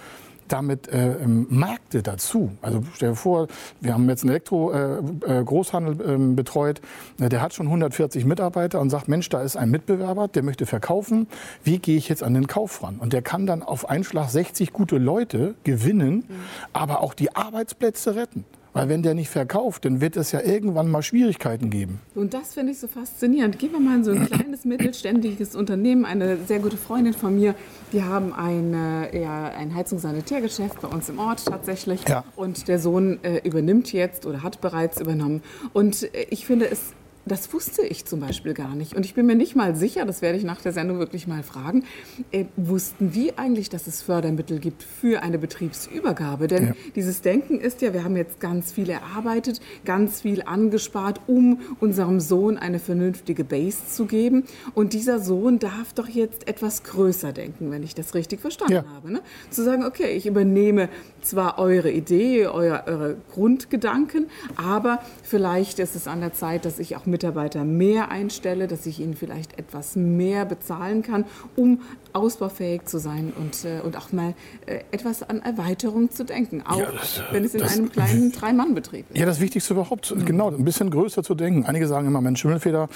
damit 0.52 0.88
äh, 0.88 1.12
ähm, 1.22 1.46
Märkte 1.48 2.02
dazu. 2.02 2.50
Also 2.62 2.82
stell 2.94 3.10
dir 3.10 3.16
vor, 3.16 3.46
wir 3.80 3.94
haben 3.94 4.08
jetzt 4.08 4.22
einen 4.22 4.30
Elektro-Großhandel 4.30 6.00
äh, 6.00 6.14
äh, 6.14 6.34
betreut, 6.34 6.80
der 7.18 7.40
hat 7.40 7.54
schon 7.54 7.66
140 7.66 8.24
Mitarbeiter 8.24 8.80
und 8.80 8.90
sagt, 8.90 9.08
Mensch, 9.08 9.28
da 9.28 9.42
ist 9.42 9.56
ein 9.56 9.70
Mitbewerber, 9.70 10.28
der 10.28 10.42
möchte 10.42 10.66
verkaufen. 10.66 11.28
Wie 11.64 11.78
gehe 11.78 11.96
ich 11.96 12.08
jetzt 12.08 12.22
an 12.22 12.34
den 12.34 12.46
Kauf 12.46 12.82
ran? 12.82 12.96
Und 12.98 13.12
der 13.12 13.22
kann 13.22 13.46
dann 13.46 13.62
auf 13.62 13.88
einen 13.88 14.04
Schlag 14.04 14.30
60 14.30 14.72
gute 14.72 14.98
Leute 14.98 15.54
gewinnen, 15.64 16.24
mhm. 16.28 16.34
aber 16.72 17.00
auch 17.00 17.14
die 17.14 17.34
Arbeitsplätze 17.34 18.14
retten. 18.14 18.44
Weil 18.72 18.88
wenn 18.88 19.02
der 19.02 19.14
nicht 19.14 19.30
verkauft, 19.30 19.84
dann 19.84 20.00
wird 20.00 20.16
es 20.16 20.32
ja 20.32 20.40
irgendwann 20.40 20.90
mal 20.90 21.02
Schwierigkeiten 21.02 21.70
geben. 21.70 22.00
Und 22.14 22.34
das 22.34 22.54
finde 22.54 22.72
ich 22.72 22.78
so 22.78 22.86
faszinierend. 22.86 23.58
Gehen 23.58 23.72
wir 23.72 23.80
mal 23.80 23.96
in 23.96 24.04
so 24.04 24.12
ein 24.12 24.26
kleines 24.26 24.64
mittelständiges 24.64 25.56
Unternehmen. 25.56 26.04
Eine 26.04 26.36
sehr 26.46 26.60
gute 26.60 26.76
Freundin 26.76 27.14
von 27.14 27.34
mir, 27.34 27.54
die 27.92 28.02
haben 28.02 28.32
ein, 28.32 28.72
ja, 29.12 29.48
ein 29.48 29.74
Heizungssanitärgeschäft 29.74 30.80
bei 30.80 30.88
uns 30.88 31.08
im 31.08 31.18
Ort 31.18 31.44
tatsächlich. 31.46 32.06
Ja. 32.08 32.24
Und 32.36 32.68
der 32.68 32.78
Sohn 32.78 33.18
äh, 33.22 33.40
übernimmt 33.46 33.92
jetzt 33.92 34.24
oder 34.24 34.42
hat 34.42 34.60
bereits 34.60 35.00
übernommen. 35.00 35.42
Und 35.72 36.02
äh, 36.14 36.26
ich 36.30 36.46
finde 36.46 36.70
es 36.70 36.92
das 37.26 37.52
wusste 37.52 37.82
ich 37.82 38.06
zum 38.06 38.20
Beispiel 38.20 38.54
gar 38.54 38.74
nicht. 38.74 38.94
Und 38.94 39.04
ich 39.04 39.14
bin 39.14 39.26
mir 39.26 39.34
nicht 39.34 39.54
mal 39.54 39.76
sicher, 39.76 40.04
das 40.06 40.22
werde 40.22 40.38
ich 40.38 40.44
nach 40.44 40.60
der 40.62 40.72
Sendung 40.72 40.98
wirklich 40.98 41.26
mal 41.26 41.42
fragen, 41.42 41.84
äh, 42.32 42.46
wussten 42.56 43.10
die 43.10 43.36
eigentlich, 43.36 43.68
dass 43.68 43.86
es 43.86 44.02
Fördermittel 44.02 44.58
gibt 44.58 44.82
für 44.82 45.22
eine 45.22 45.38
Betriebsübergabe? 45.38 46.46
Denn 46.46 46.68
ja. 46.68 46.72
dieses 46.96 47.20
Denken 47.20 47.60
ist 47.60 47.82
ja, 47.82 47.92
wir 47.92 48.04
haben 48.04 48.16
jetzt 48.16 48.40
ganz 48.40 48.72
viel 48.72 48.88
erarbeitet, 48.88 49.60
ganz 49.84 50.22
viel 50.22 50.42
angespart, 50.42 51.20
um 51.26 51.60
unserem 51.78 52.20
Sohn 52.20 52.56
eine 52.56 52.78
vernünftige 52.78 53.44
Base 53.44 53.86
zu 53.88 54.06
geben. 54.06 54.44
Und 54.74 54.94
dieser 54.94 55.20
Sohn 55.20 55.58
darf 55.58 55.92
doch 55.94 56.08
jetzt 56.08 56.48
etwas 56.48 56.84
größer 56.84 57.32
denken, 57.32 57.70
wenn 57.70 57.82
ich 57.82 57.94
das 57.94 58.14
richtig 58.14 58.40
verstanden 58.40 58.72
ja. 58.72 58.84
habe. 58.94 59.12
Ne? 59.12 59.20
Zu 59.50 59.62
sagen, 59.62 59.84
okay, 59.84 60.12
ich 60.16 60.26
übernehme 60.26 60.88
zwar 61.20 61.58
eure 61.58 61.90
Idee, 61.90 62.46
euer, 62.46 62.84
eure 62.86 63.16
Grundgedanken, 63.32 64.26
aber 64.56 65.00
vielleicht 65.22 65.78
ist 65.78 65.96
es 65.96 66.08
an 66.08 66.20
der 66.20 66.32
Zeit, 66.32 66.64
dass 66.64 66.78
ich 66.78 66.96
auch 66.96 67.06
Mitarbeiter 67.20 67.64
mehr 67.64 68.10
einstelle, 68.10 68.66
dass 68.66 68.86
ich 68.86 68.98
ihnen 68.98 69.14
vielleicht 69.14 69.58
etwas 69.58 69.94
mehr 69.94 70.46
bezahlen 70.46 71.02
kann, 71.02 71.26
um 71.54 71.82
ausbaufähig 72.12 72.84
zu 72.84 72.98
sein 72.98 73.32
und, 73.36 73.64
äh, 73.64 73.80
und 73.80 73.96
auch 73.96 74.12
mal 74.12 74.34
äh, 74.66 74.80
etwas 74.90 75.22
an 75.22 75.40
Erweiterung 75.40 76.10
zu 76.10 76.24
denken, 76.24 76.62
auch 76.66 76.78
ja, 76.78 76.90
das, 76.92 77.22
wenn 77.30 77.44
es 77.44 77.54
in 77.54 77.60
das, 77.60 77.76
einem 77.76 77.90
kleinen 77.90 78.32
Drei-Mann-Betrieb 78.40 79.10
ist. 79.10 79.18
Ja, 79.18 79.26
das 79.26 79.40
Wichtigste 79.40 79.74
überhaupt, 79.74 80.14
mhm. 80.14 80.24
genau, 80.24 80.50
ein 80.50 80.64
bisschen 80.64 80.90
größer 80.90 81.22
zu 81.22 81.34
denken. 81.34 81.64
Einige 81.66 81.86
sagen 81.86 82.06
immer, 82.06 82.20
Mensch, 82.20 82.40
Schimmelfeder, 82.40 82.88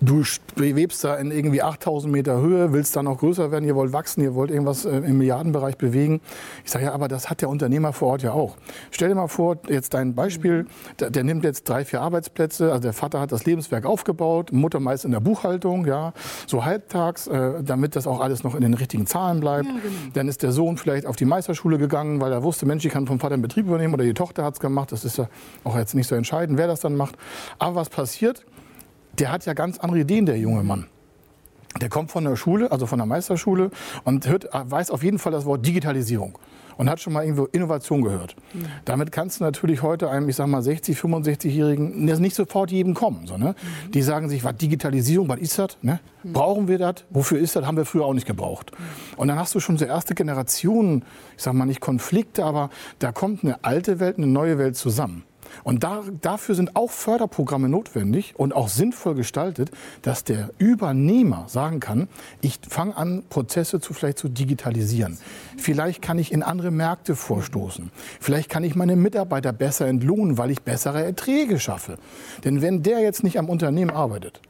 du 0.00 0.24
schwebst 0.24 1.04
da 1.04 1.16
in 1.16 1.30
irgendwie 1.30 1.62
8000 1.62 2.12
Meter 2.12 2.40
Höhe, 2.40 2.72
willst 2.72 2.96
dann 2.96 3.06
noch 3.06 3.18
größer 3.18 3.50
werden, 3.50 3.64
ihr 3.64 3.74
wollt 3.74 3.92
wachsen, 3.92 4.22
ihr 4.22 4.34
wollt 4.34 4.50
irgendwas 4.50 4.84
äh, 4.84 4.96
im 4.96 5.18
Milliardenbereich 5.18 5.76
bewegen. 5.76 6.20
Ich 6.64 6.70
sage 6.70 6.86
ja, 6.86 6.92
aber 6.92 7.08
das 7.08 7.30
hat 7.30 7.40
der 7.40 7.48
Unternehmer 7.48 7.92
vor 7.92 8.08
Ort 8.12 8.22
ja 8.22 8.32
auch. 8.32 8.56
Stell 8.90 9.08
dir 9.08 9.14
mal 9.14 9.28
vor, 9.28 9.56
jetzt 9.68 9.94
dein 9.94 10.14
Beispiel, 10.14 10.66
der, 11.00 11.10
der 11.10 11.24
nimmt 11.24 11.44
jetzt 11.44 11.68
drei, 11.68 11.84
vier 11.84 12.00
Arbeitsplätze, 12.02 12.70
also 12.70 12.82
der 12.82 12.92
Vater 12.92 13.20
hat 13.20 13.32
das 13.32 13.44
Lebenswerk 13.44 13.86
aufgebaut, 13.86 14.52
Mutter 14.52 14.80
meist 14.80 15.04
in 15.04 15.10
der 15.10 15.20
Buchhaltung, 15.20 15.86
ja, 15.86 16.12
so 16.46 16.64
halbtags, 16.64 17.26
äh, 17.26 17.62
damit 17.62 17.96
das 17.96 18.06
auch 18.06 18.20
alles 18.20 18.43
noch 18.44 18.54
in 18.54 18.60
den 18.60 18.74
richtigen 18.74 19.06
Zahlen 19.06 19.40
bleibt. 19.40 19.66
Ja, 19.66 19.72
genau. 19.72 19.94
Dann 20.12 20.28
ist 20.28 20.42
der 20.42 20.52
Sohn 20.52 20.76
vielleicht 20.76 21.06
auf 21.06 21.16
die 21.16 21.24
Meisterschule 21.24 21.78
gegangen, 21.78 22.20
weil 22.20 22.32
er 22.32 22.42
wusste, 22.42 22.66
Mensch, 22.66 22.84
ich 22.84 22.92
kann 22.92 23.06
vom 23.06 23.18
Vater 23.18 23.34
einen 23.34 23.42
Betrieb 23.42 23.66
übernehmen 23.66 23.94
oder 23.94 24.04
die 24.04 24.14
Tochter 24.14 24.44
hat 24.44 24.54
es 24.54 24.60
gemacht. 24.60 24.92
Das 24.92 25.04
ist 25.04 25.18
ja 25.18 25.28
auch 25.64 25.76
jetzt 25.76 25.94
nicht 25.94 26.06
so 26.06 26.14
entscheidend, 26.14 26.58
wer 26.58 26.66
das 26.66 26.80
dann 26.80 26.96
macht. 26.96 27.16
Aber 27.58 27.76
was 27.76 27.88
passiert? 27.88 28.44
Der 29.18 29.32
hat 29.32 29.46
ja 29.46 29.54
ganz 29.54 29.78
andere 29.78 30.00
Ideen, 30.00 30.26
der 30.26 30.38
junge 30.38 30.62
Mann. 30.62 30.86
Der 31.80 31.88
kommt 31.88 32.10
von 32.10 32.24
der 32.24 32.36
Schule, 32.36 32.70
also 32.70 32.86
von 32.86 32.98
der 32.98 33.06
Meisterschule 33.06 33.70
und 34.04 34.28
hört, 34.28 34.48
weiß 34.52 34.90
auf 34.90 35.02
jeden 35.02 35.18
Fall 35.18 35.32
das 35.32 35.44
Wort 35.44 35.66
Digitalisierung 35.66 36.38
und 36.76 36.90
hat 36.90 37.00
schon 37.00 37.12
mal 37.12 37.24
irgendwo 37.24 37.46
Innovation 37.46 38.02
gehört. 38.02 38.36
Mhm. 38.52 38.66
Damit 38.84 39.12
kannst 39.12 39.40
du 39.40 39.44
natürlich 39.44 39.82
heute 39.82 40.10
einem, 40.10 40.28
ich 40.28 40.36
sag 40.36 40.46
mal, 40.46 40.62
60, 40.62 40.98
65-Jährigen 40.98 42.04
nicht 42.04 42.34
sofort 42.34 42.70
jedem 42.70 42.94
kommen. 42.94 43.26
So, 43.26 43.36
ne? 43.36 43.54
Mhm. 43.86 43.90
Die 43.92 44.02
sagen 44.02 44.28
sich, 44.28 44.44
was 44.44 44.56
Digitalisierung, 44.56 45.28
was 45.28 45.38
ist 45.38 45.58
das? 45.58 45.76
Ne? 45.82 46.00
Mhm. 46.22 46.32
Brauchen 46.32 46.68
wir 46.68 46.78
das? 46.78 47.04
Wofür 47.10 47.38
ist 47.38 47.56
das? 47.56 47.66
Haben 47.66 47.76
wir 47.76 47.84
früher 47.84 48.04
auch 48.04 48.14
nicht 48.14 48.26
gebraucht. 48.26 48.72
Und 49.16 49.28
dann 49.28 49.38
hast 49.38 49.54
du 49.54 49.60
schon 49.60 49.78
so 49.78 49.84
erste 49.84 50.14
Generationen, 50.14 51.04
ich 51.36 51.42
sag 51.42 51.54
mal 51.54 51.66
nicht 51.66 51.80
Konflikte, 51.80 52.44
aber 52.44 52.70
da 52.98 53.12
kommt 53.12 53.44
eine 53.44 53.62
alte 53.64 54.00
Welt, 54.00 54.18
eine 54.18 54.26
neue 54.26 54.58
Welt 54.58 54.76
zusammen. 54.76 55.24
Und 55.62 55.84
da, 55.84 56.02
dafür 56.20 56.54
sind 56.54 56.76
auch 56.76 56.90
Förderprogramme 56.90 57.68
notwendig 57.68 58.34
und 58.36 58.54
auch 58.54 58.68
sinnvoll 58.68 59.14
gestaltet, 59.14 59.70
dass 60.02 60.24
der 60.24 60.50
Übernehmer 60.58 61.44
sagen 61.48 61.80
kann, 61.80 62.08
ich 62.40 62.58
fange 62.68 62.96
an, 62.96 63.22
Prozesse 63.28 63.80
zu, 63.80 63.94
vielleicht 63.94 64.18
zu 64.18 64.28
digitalisieren. 64.28 65.18
Vielleicht 65.56 66.02
kann 66.02 66.18
ich 66.18 66.32
in 66.32 66.42
andere 66.42 66.70
Märkte 66.70 67.16
vorstoßen. 67.16 67.90
Vielleicht 68.20 68.48
kann 68.50 68.64
ich 68.64 68.74
meine 68.74 68.96
Mitarbeiter 68.96 69.52
besser 69.52 69.86
entlohnen, 69.86 70.38
weil 70.38 70.50
ich 70.50 70.62
bessere 70.62 71.04
Erträge 71.04 71.60
schaffe. 71.60 71.98
Denn 72.44 72.62
wenn 72.62 72.82
der 72.82 73.00
jetzt 73.00 73.22
nicht 73.22 73.38
am 73.38 73.48
Unternehmen 73.48 73.90
arbeitet, 73.90 74.40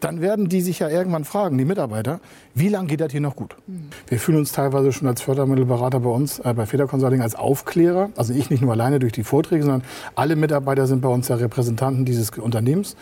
dann 0.00 0.20
werden 0.20 0.48
die 0.48 0.60
sich 0.60 0.78
ja 0.78 0.88
irgendwann 0.88 1.24
fragen, 1.24 1.58
die 1.58 1.64
Mitarbeiter, 1.64 2.20
wie 2.54 2.68
lange 2.68 2.88
geht 2.88 3.00
das 3.00 3.12
hier 3.12 3.20
noch 3.20 3.36
gut? 3.36 3.56
Mhm. 3.66 3.88
Wir 4.08 4.18
fühlen 4.18 4.38
uns 4.38 4.52
teilweise 4.52 4.92
schon 4.92 5.08
als 5.08 5.22
Fördermittelberater 5.22 6.00
bei 6.00 6.10
uns, 6.10 6.38
äh, 6.40 6.54
bei 6.54 6.66
Feder 6.66 6.86
Consulting, 6.86 7.22
als 7.22 7.34
Aufklärer. 7.34 8.10
Also 8.16 8.32
ich 8.32 8.50
nicht 8.50 8.62
nur 8.62 8.72
alleine 8.72 8.98
durch 8.98 9.12
die 9.12 9.24
Vorträge, 9.24 9.62
sondern 9.62 9.82
alle 10.14 10.36
Mitarbeiter 10.36 10.86
sind 10.86 11.00
bei 11.00 11.08
uns 11.08 11.28
ja 11.28 11.36
Repräsentanten 11.36 12.04
dieses 12.04 12.30
Unternehmens. 12.30 12.96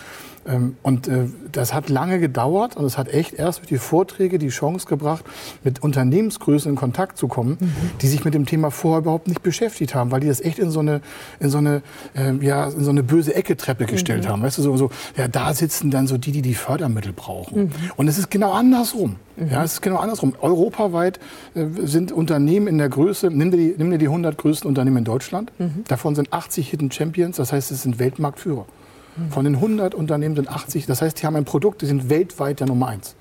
Ähm, 0.46 0.76
und 0.82 1.08
äh, 1.08 1.26
das 1.52 1.72
hat 1.72 1.88
lange 1.88 2.18
gedauert 2.18 2.76
und 2.76 2.84
es 2.84 2.98
hat 2.98 3.08
echt 3.08 3.32
erst 3.34 3.60
durch 3.60 3.68
die 3.68 3.78
Vorträge 3.78 4.38
die 4.38 4.48
Chance 4.48 4.86
gebracht, 4.86 5.24
mit 5.62 5.82
Unternehmensgrößen 5.82 6.70
in 6.70 6.76
Kontakt 6.76 7.16
zu 7.16 7.28
kommen, 7.28 7.56
mhm. 7.60 7.72
die 8.02 8.08
sich 8.08 8.24
mit 8.24 8.34
dem 8.34 8.44
Thema 8.44 8.70
vorher 8.70 9.00
überhaupt 9.00 9.26
nicht 9.26 9.42
beschäftigt 9.42 9.94
haben, 9.94 10.10
weil 10.10 10.20
die 10.20 10.28
das 10.28 10.40
echt 10.40 10.58
in 10.58 10.70
so 10.70 10.80
eine, 10.80 11.00
in 11.40 11.50
so 11.50 11.58
eine, 11.58 11.82
äh, 12.14 12.32
ja, 12.44 12.66
in 12.66 12.84
so 12.84 12.90
eine 12.90 13.02
böse 13.02 13.34
Ecke-Treppe 13.34 13.86
gestellt 13.86 14.24
mhm. 14.24 14.28
haben. 14.28 14.42
Weißt 14.42 14.58
du, 14.58 14.62
so, 14.62 14.76
so, 14.76 14.90
ja, 15.16 15.28
da 15.28 15.54
sitzen 15.54 15.90
dann 15.90 16.06
so 16.06 16.18
die, 16.18 16.32
die 16.32 16.42
die 16.42 16.54
Fördermittel 16.74 17.12
brauchen. 17.12 17.64
Mhm. 17.64 17.70
Und 17.94 18.08
es 18.08 18.18
ist 18.18 18.30
genau 18.30 18.52
andersrum. 18.52 19.16
Ja, 19.36 19.62
es 19.62 19.74
ist 19.74 19.80
genau 19.80 19.98
andersrum. 19.98 20.34
Europaweit 20.40 21.20
äh, 21.54 21.66
sind 21.84 22.10
Unternehmen 22.10 22.66
in 22.66 22.78
der 22.78 22.88
Größe, 22.88 23.28
nimm 23.28 23.52
dir, 23.52 23.56
die, 23.56 23.74
nimm 23.78 23.90
dir 23.92 23.98
die 23.98 24.06
100 24.06 24.36
größten 24.36 24.68
Unternehmen 24.68 24.98
in 24.98 25.04
Deutschland, 25.04 25.52
mhm. 25.58 25.84
davon 25.86 26.16
sind 26.16 26.32
80 26.32 26.70
Hidden 26.70 26.90
Champions, 26.90 27.36
das 27.36 27.52
heißt, 27.52 27.70
es 27.70 27.82
sind 27.82 27.98
Weltmarktführer. 27.98 28.66
Von 29.30 29.44
den 29.44 29.54
100 29.54 29.94
Unternehmen 29.94 30.34
sind 30.34 30.48
80, 30.48 30.86
das 30.86 31.00
heißt, 31.00 31.22
die 31.22 31.26
haben 31.26 31.36
ein 31.36 31.44
Produkt, 31.44 31.82
die 31.82 31.86
sind 31.86 32.10
weltweit 32.10 32.58
der 32.58 32.66
Nummer 32.66 32.88
eins. 32.88 33.14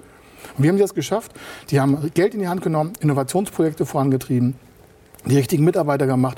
Und 0.58 0.64
wie 0.64 0.70
haben 0.70 0.80
das 0.80 0.96
geschafft? 0.96 1.32
Die 1.70 1.80
haben 1.80 2.10
Geld 2.16 2.34
in 2.34 2.40
die 2.40 2.48
Hand 2.48 2.64
genommen, 2.64 2.94
Innovationsprojekte 3.00 3.86
vorangetrieben, 3.86 4.56
die 5.25 5.38
richtigen 5.38 5.63
Mitarbeiter 5.63 6.08
gemacht, 6.08 6.38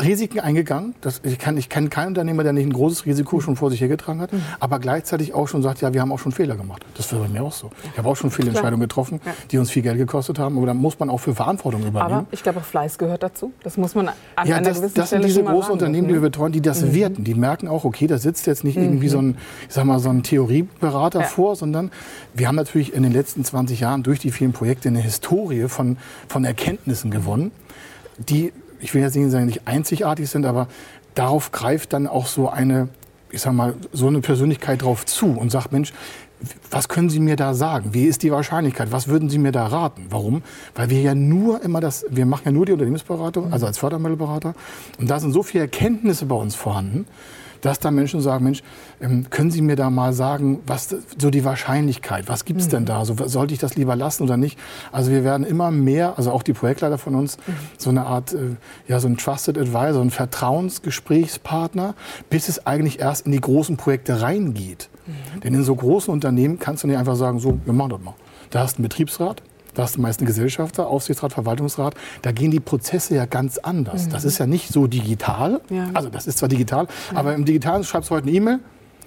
Risiken 0.00 0.40
eingegangen. 0.40 0.94
Das, 1.00 1.20
ich, 1.24 1.38
kann, 1.38 1.56
ich 1.56 1.68
kenne 1.68 1.88
keinen 1.88 2.08
Unternehmer, 2.08 2.42
der 2.42 2.52
nicht 2.52 2.66
ein 2.66 2.72
großes 2.72 3.06
Risiko 3.06 3.40
schon 3.40 3.56
vor 3.56 3.70
sich 3.70 3.80
hergetragen 3.80 4.20
hat, 4.20 4.32
mhm. 4.32 4.42
aber 4.60 4.78
gleichzeitig 4.78 5.34
auch 5.34 5.48
schon 5.48 5.62
sagt, 5.62 5.80
ja, 5.80 5.92
wir 5.92 6.00
haben 6.00 6.12
auch 6.12 6.18
schon 6.18 6.32
Fehler 6.32 6.56
gemacht. 6.56 6.84
Das 6.96 7.10
wäre 7.12 7.22
bei 7.22 7.28
mir 7.28 7.42
auch 7.42 7.52
so. 7.52 7.70
Ich 7.92 7.98
habe 7.98 8.08
auch 8.08 8.16
schon 8.16 8.30
viele 8.30 8.50
Entscheidungen 8.50 8.80
getroffen, 8.80 9.20
die 9.50 9.58
uns 9.58 9.70
viel 9.70 9.82
Geld 9.82 9.98
gekostet 9.98 10.38
haben, 10.38 10.56
aber 10.56 10.66
da 10.66 10.74
muss 10.74 10.98
man 10.98 11.10
auch 11.10 11.18
für 11.18 11.34
Verantwortung 11.34 11.82
übernehmen. 11.82 12.20
Aber 12.20 12.26
ich 12.30 12.42
glaube, 12.42 12.60
auch 12.60 12.64
Fleiß 12.64 12.98
gehört 12.98 13.22
dazu. 13.22 13.52
Das 13.62 13.76
muss 13.76 13.94
man 13.94 14.08
an 14.08 14.14
ja, 14.46 14.56
einer 14.56 14.68
das, 14.68 14.78
gewissen 14.78 14.94
das 14.94 15.10
sind 15.10 15.24
diese 15.24 15.42
großen 15.42 15.72
Unternehmen, 15.72 16.08
die 16.08 16.14
wir 16.14 16.20
betreuen, 16.20 16.52
die 16.52 16.60
das 16.60 16.82
mhm. 16.82 16.94
werten. 16.94 17.24
Die 17.24 17.34
merken 17.34 17.68
auch, 17.68 17.84
okay, 17.84 18.06
da 18.06 18.18
sitzt 18.18 18.46
jetzt 18.46 18.64
nicht 18.64 18.76
mhm. 18.76 18.84
irgendwie 18.84 19.08
so 19.08 19.18
ein, 19.18 19.36
ich 19.68 19.74
sag 19.74 19.84
mal, 19.84 19.98
so 19.98 20.10
ein 20.10 20.22
Theorieberater 20.22 21.20
ja. 21.20 21.26
vor, 21.26 21.56
sondern 21.56 21.90
wir 22.34 22.48
haben 22.48 22.56
natürlich 22.56 22.94
in 22.94 23.02
den 23.02 23.12
letzten 23.12 23.44
20 23.44 23.80
Jahren 23.80 24.02
durch 24.02 24.18
die 24.18 24.30
vielen 24.30 24.52
Projekte 24.52 24.88
eine 24.88 25.00
Historie 25.00 25.68
von, 25.68 25.98
von 26.28 26.44
Erkenntnissen 26.44 27.10
gewonnen 27.10 27.50
die, 28.28 28.52
ich 28.80 28.94
will 28.94 29.02
jetzt 29.02 29.16
nicht 29.16 29.30
sagen, 29.30 29.46
nicht 29.46 29.66
einzigartig 29.66 30.28
sind, 30.28 30.46
aber 30.46 30.68
darauf 31.14 31.52
greift 31.52 31.92
dann 31.92 32.06
auch 32.06 32.26
so 32.26 32.48
eine, 32.48 32.88
ich 33.30 33.40
sag 33.40 33.52
mal, 33.52 33.74
so 33.92 34.06
eine 34.06 34.20
Persönlichkeit 34.20 34.82
drauf 34.82 35.06
zu 35.06 35.26
und 35.26 35.50
sagt, 35.50 35.72
Mensch, 35.72 35.92
was 36.70 36.88
können 36.88 37.10
Sie 37.10 37.20
mir 37.20 37.36
da 37.36 37.52
sagen? 37.52 37.92
Wie 37.92 38.04
ist 38.04 38.22
die 38.22 38.32
Wahrscheinlichkeit? 38.32 38.92
Was 38.92 39.08
würden 39.08 39.28
Sie 39.28 39.38
mir 39.38 39.52
da 39.52 39.66
raten? 39.66 40.06
Warum? 40.08 40.42
Weil 40.74 40.88
wir 40.88 41.00
ja 41.02 41.14
nur 41.14 41.62
immer 41.62 41.80
das, 41.80 42.06
wir 42.08 42.24
machen 42.24 42.42
ja 42.46 42.52
nur 42.52 42.64
die 42.64 42.72
Unternehmensberatung, 42.72 43.52
also 43.52 43.66
als 43.66 43.78
Fördermittelberater. 43.78 44.54
Und 44.98 45.10
da 45.10 45.20
sind 45.20 45.32
so 45.32 45.42
viele 45.42 45.64
Erkenntnisse 45.64 46.24
bei 46.26 46.34
uns 46.34 46.54
vorhanden, 46.54 47.06
dass 47.60 47.78
da 47.78 47.90
Menschen 47.90 48.20
sagen, 48.20 48.44
Mensch, 48.44 48.62
ähm, 49.00 49.28
können 49.30 49.50
Sie 49.50 49.62
mir 49.62 49.76
da 49.76 49.90
mal 49.90 50.12
sagen, 50.12 50.60
was 50.66 50.94
so 51.18 51.30
die 51.30 51.44
Wahrscheinlichkeit, 51.44 52.28
was 52.28 52.44
gibt 52.44 52.60
es 52.60 52.66
mhm. 52.66 52.70
denn 52.70 52.84
da? 52.86 53.04
So, 53.04 53.16
sollte 53.26 53.54
ich 53.54 53.60
das 53.60 53.76
lieber 53.76 53.96
lassen 53.96 54.22
oder 54.22 54.36
nicht? 54.36 54.58
Also 54.92 55.10
wir 55.10 55.24
werden 55.24 55.46
immer 55.46 55.70
mehr, 55.70 56.14
also 56.16 56.30
auch 56.30 56.42
die 56.42 56.52
Projektleiter 56.52 56.98
von 56.98 57.14
uns, 57.14 57.36
mhm. 57.38 57.52
so 57.78 57.90
eine 57.90 58.06
Art, 58.06 58.32
äh, 58.32 58.56
ja, 58.88 59.00
so 59.00 59.08
ein 59.08 59.16
Trusted 59.16 59.58
Advisor, 59.58 60.02
ein 60.02 60.10
Vertrauensgesprächspartner, 60.10 61.94
bis 62.28 62.48
es 62.48 62.66
eigentlich 62.66 63.00
erst 63.00 63.26
in 63.26 63.32
die 63.32 63.40
großen 63.40 63.76
Projekte 63.76 64.22
reingeht. 64.22 64.88
Mhm. 65.06 65.40
Denn 65.40 65.54
in 65.54 65.64
so 65.64 65.74
großen 65.74 66.12
Unternehmen 66.12 66.58
kannst 66.58 66.84
du 66.84 66.88
nicht 66.88 66.98
einfach 66.98 67.16
sagen, 67.16 67.40
so, 67.40 67.58
wir 67.64 67.72
machen 67.72 67.90
das 67.90 68.00
mal. 68.00 68.14
Da 68.50 68.60
hast 68.60 68.74
du 68.74 68.78
einen 68.78 68.88
Betriebsrat, 68.88 69.42
da 69.74 69.82
hast 69.82 69.96
du 69.96 70.00
meist 70.00 70.20
einen 70.20 70.26
Gesellschafter, 70.26 70.86
Aufsichtsrat, 70.86 71.32
Verwaltungsrat. 71.32 71.94
Da 72.22 72.32
gehen 72.32 72.50
die 72.50 72.60
Prozesse 72.60 73.14
ja 73.14 73.26
ganz 73.26 73.58
anders. 73.58 74.06
Mhm. 74.06 74.10
Das 74.10 74.24
ist 74.24 74.38
ja 74.38 74.46
nicht 74.46 74.72
so 74.72 74.86
digital. 74.86 75.60
Ja. 75.70 75.88
Also 75.94 76.08
das 76.08 76.26
ist 76.26 76.38
zwar 76.38 76.48
digital, 76.48 76.86
ja. 77.12 77.18
aber 77.18 77.34
im 77.34 77.44
Digitalen 77.44 77.84
schreibst 77.84 78.10
du 78.10 78.14
heute 78.14 78.28
eine 78.28 78.36
E-Mail, 78.36 78.60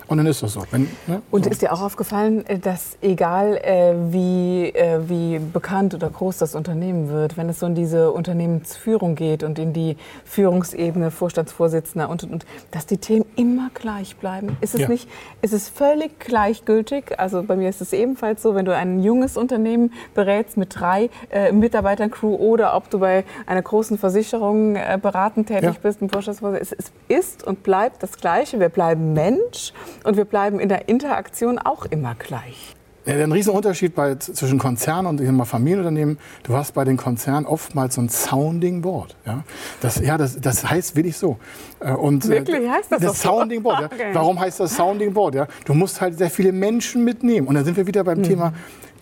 und 0.07 0.17
dann 0.17 0.27
ist 0.27 0.43
das 0.43 0.53
so. 0.53 0.63
Wenn, 0.71 0.89
ne? 1.07 1.21
Und 1.31 1.45
so. 1.45 1.49
ist 1.49 1.61
dir 1.61 1.71
auch 1.71 1.81
aufgefallen, 1.81 2.45
äh, 2.45 2.59
dass 2.59 2.97
egal 3.01 3.57
äh, 3.57 3.93
wie, 4.11 4.69
äh, 4.69 4.99
wie 5.07 5.39
bekannt 5.39 5.93
oder 5.93 6.09
groß 6.09 6.37
das 6.37 6.55
Unternehmen 6.55 7.09
wird, 7.09 7.37
wenn 7.37 7.49
es 7.49 7.59
so 7.59 7.65
in 7.65 7.75
diese 7.75 8.11
Unternehmensführung 8.11 9.15
geht 9.15 9.43
und 9.43 9.59
in 9.59 9.73
die 9.73 9.97
Führungsebene, 10.25 11.11
Vorstandsvorsitzender 11.11 12.09
und, 12.09 12.23
und, 12.23 12.33
und 12.33 12.45
dass 12.71 12.85
die 12.85 12.97
Themen 12.97 13.25
immer 13.35 13.69
gleich 13.73 14.15
bleiben? 14.17 14.57
Ist 14.61 14.75
es 14.75 14.81
ja. 14.81 14.87
nicht, 14.89 15.07
ist 15.41 15.53
es 15.53 15.69
völlig 15.69 16.19
gleichgültig? 16.19 17.19
Also 17.19 17.43
bei 17.43 17.55
mir 17.55 17.69
ist 17.69 17.81
es 17.81 17.93
ebenfalls 17.93 18.41
so, 18.41 18.55
wenn 18.55 18.65
du 18.65 18.75
ein 18.75 19.01
junges 19.01 19.37
Unternehmen 19.37 19.93
berätst 20.13 20.57
mit 20.57 20.79
drei 20.79 21.09
äh, 21.29 21.51
Mitarbeitern, 21.51 22.11
Crew 22.11 22.35
oder 22.35 22.75
ob 22.75 22.89
du 22.89 22.99
bei 22.99 23.23
einer 23.45 23.61
großen 23.61 23.97
Versicherung 23.97 24.75
äh, 24.75 24.99
beratend 25.01 25.47
tätig 25.47 25.63
ja. 25.63 25.75
bist, 25.81 26.01
ein 26.01 26.09
Vorstandsvorsitzender, 26.09 26.77
es, 26.77 26.91
es 27.09 27.17
ist 27.23 27.43
und 27.45 27.63
bleibt 27.63 28.03
das 28.03 28.17
Gleiche. 28.17 28.59
Wir 28.59 28.69
bleiben 28.69 29.13
Mensch 29.13 29.73
und 30.03 30.17
wir 30.17 30.25
bleiben 30.25 30.59
in 30.59 30.69
der 30.69 30.89
Interaktion 30.89 31.57
auch 31.59 31.85
immer 31.85 32.15
gleich. 32.15 32.75
Ja, 33.05 33.15
ein 33.15 33.33
Riesenunterschied 33.33 33.95
bei, 33.95 34.15
zwischen 34.15 34.59
Konzernen 34.59 35.19
und 35.19 35.35
mal 35.35 35.43
Familienunternehmen. 35.43 36.17
Du 36.43 36.55
hast 36.55 36.73
bei 36.73 36.85
den 36.85 36.95
Konzernen 36.95 37.45
oftmals 37.45 37.95
so 37.95 38.01
ein 38.01 38.07
Sounding 38.07 38.81
Board. 38.81 39.17
Ja, 39.25 39.43
das, 39.81 39.99
ja, 39.99 40.17
das, 40.17 40.39
das 40.39 40.69
heißt 40.69 40.95
wirklich 40.95 41.17
so. 41.17 41.37
Äh, 41.81 41.91
und, 41.91 42.23
äh, 42.25 42.29
Wirklich 42.29 42.69
heißt 42.69 42.91
das, 42.91 43.01
das 43.01 43.21
Sounding 43.21 43.61
Board. 43.61 43.81
Ja. 43.81 43.83
Okay. 43.93 44.09
Warum 44.13 44.39
heißt 44.39 44.59
das 44.59 44.75
Sounding 44.75 45.13
Board? 45.13 45.35
Ja? 45.35 45.47
Du 45.65 45.73
musst 45.73 46.01
halt 46.01 46.17
sehr 46.17 46.29
viele 46.29 46.51
Menschen 46.51 47.03
mitnehmen. 47.03 47.47
Und 47.47 47.55
dann 47.55 47.65
sind 47.65 47.77
wir 47.77 47.85
wieder 47.85 48.03
beim 48.03 48.19
mhm. 48.19 48.23
Thema 48.23 48.53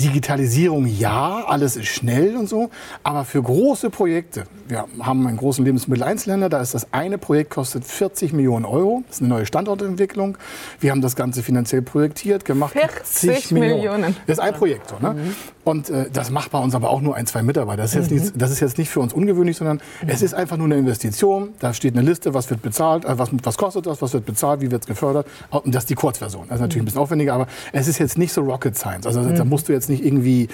Digitalisierung 0.01 0.85
ja, 0.85 1.43
alles 1.47 1.75
ist 1.75 1.87
schnell 1.87 2.35
und 2.35 2.47
so, 2.47 2.69
aber 3.03 3.25
für 3.25 3.41
große 3.41 3.89
Projekte, 3.89 4.43
wir 4.67 4.85
haben 4.99 5.27
einen 5.27 5.37
großen 5.37 5.63
Lebensmitteleinzelhändler, 5.63 6.49
da 6.49 6.61
ist 6.61 6.73
das 6.73 6.93
eine 6.93 7.17
Projekt 7.17 7.51
kostet 7.51 7.85
40 7.85 8.33
Millionen 8.33 8.65
Euro, 8.65 9.03
das 9.07 9.17
ist 9.17 9.21
eine 9.21 9.29
neue 9.29 9.45
Standortentwicklung. 9.45 10.37
Wir 10.79 10.91
haben 10.91 11.01
das 11.01 11.15
Ganze 11.15 11.43
finanziell 11.43 11.81
projektiert, 11.81 12.45
gemacht. 12.45 12.73
40 12.73 13.51
Millionen. 13.51 13.81
Millionen. 13.81 14.15
Das 14.27 14.37
ist 14.37 14.43
ein 14.43 14.53
Projekt. 14.53 14.89
So, 14.89 14.95
ne? 14.99 15.13
Mhm. 15.13 15.35
Und 15.63 15.89
äh, 15.89 16.09
das 16.11 16.29
macht 16.31 16.51
bei 16.51 16.59
uns 16.59 16.75
aber 16.75 16.89
auch 16.89 17.01
nur 17.01 17.15
ein, 17.15 17.27
zwei 17.27 17.43
Mitarbeiter. 17.43 17.81
Das 17.81 17.91
ist, 17.91 17.95
jetzt, 17.95 18.11
mhm. 18.11 18.17
nicht, 18.17 18.41
das 18.41 18.51
ist 18.51 18.59
jetzt 18.59 18.77
nicht 18.77 18.89
für 18.89 18.99
uns 18.99 19.13
ungewöhnlich, 19.13 19.57
sondern 19.57 19.77
mhm. 19.77 20.09
es 20.09 20.21
ist 20.21 20.33
einfach 20.33 20.57
nur 20.57 20.65
eine 20.65 20.77
Investition. 20.77 21.49
Da 21.59 21.73
steht 21.73 21.95
eine 21.95 22.05
Liste, 22.07 22.33
was 22.33 22.49
wird 22.49 22.61
bezahlt, 22.61 23.05
äh, 23.05 23.17
was, 23.17 23.29
was 23.43 23.57
kostet 23.57 23.85
das, 23.85 24.01
was 24.01 24.13
wird 24.13 24.25
bezahlt, 24.25 24.61
wie 24.61 24.71
wird 24.71 24.83
es 24.83 24.87
gefördert. 24.87 25.27
Und 25.49 25.73
das 25.73 25.83
ist 25.83 25.89
die 25.89 25.95
Kurzversion. 25.95 26.45
Das 26.47 26.55
ist 26.55 26.61
natürlich 26.61 26.83
ein 26.83 26.85
bisschen 26.85 27.01
aufwendiger, 27.01 27.33
aber 27.33 27.47
es 27.73 27.87
ist 27.87 27.99
jetzt 27.99 28.17
nicht 28.17 28.33
so 28.33 28.41
Rocket 28.41 28.77
Science. 28.77 29.05
Also 29.05 29.23
da 29.23 29.43
mhm. 29.43 29.49
musst 29.49 29.69
du 29.69 29.73
jetzt 29.73 29.89
nicht 29.89 30.03
irgendwie, 30.03 30.47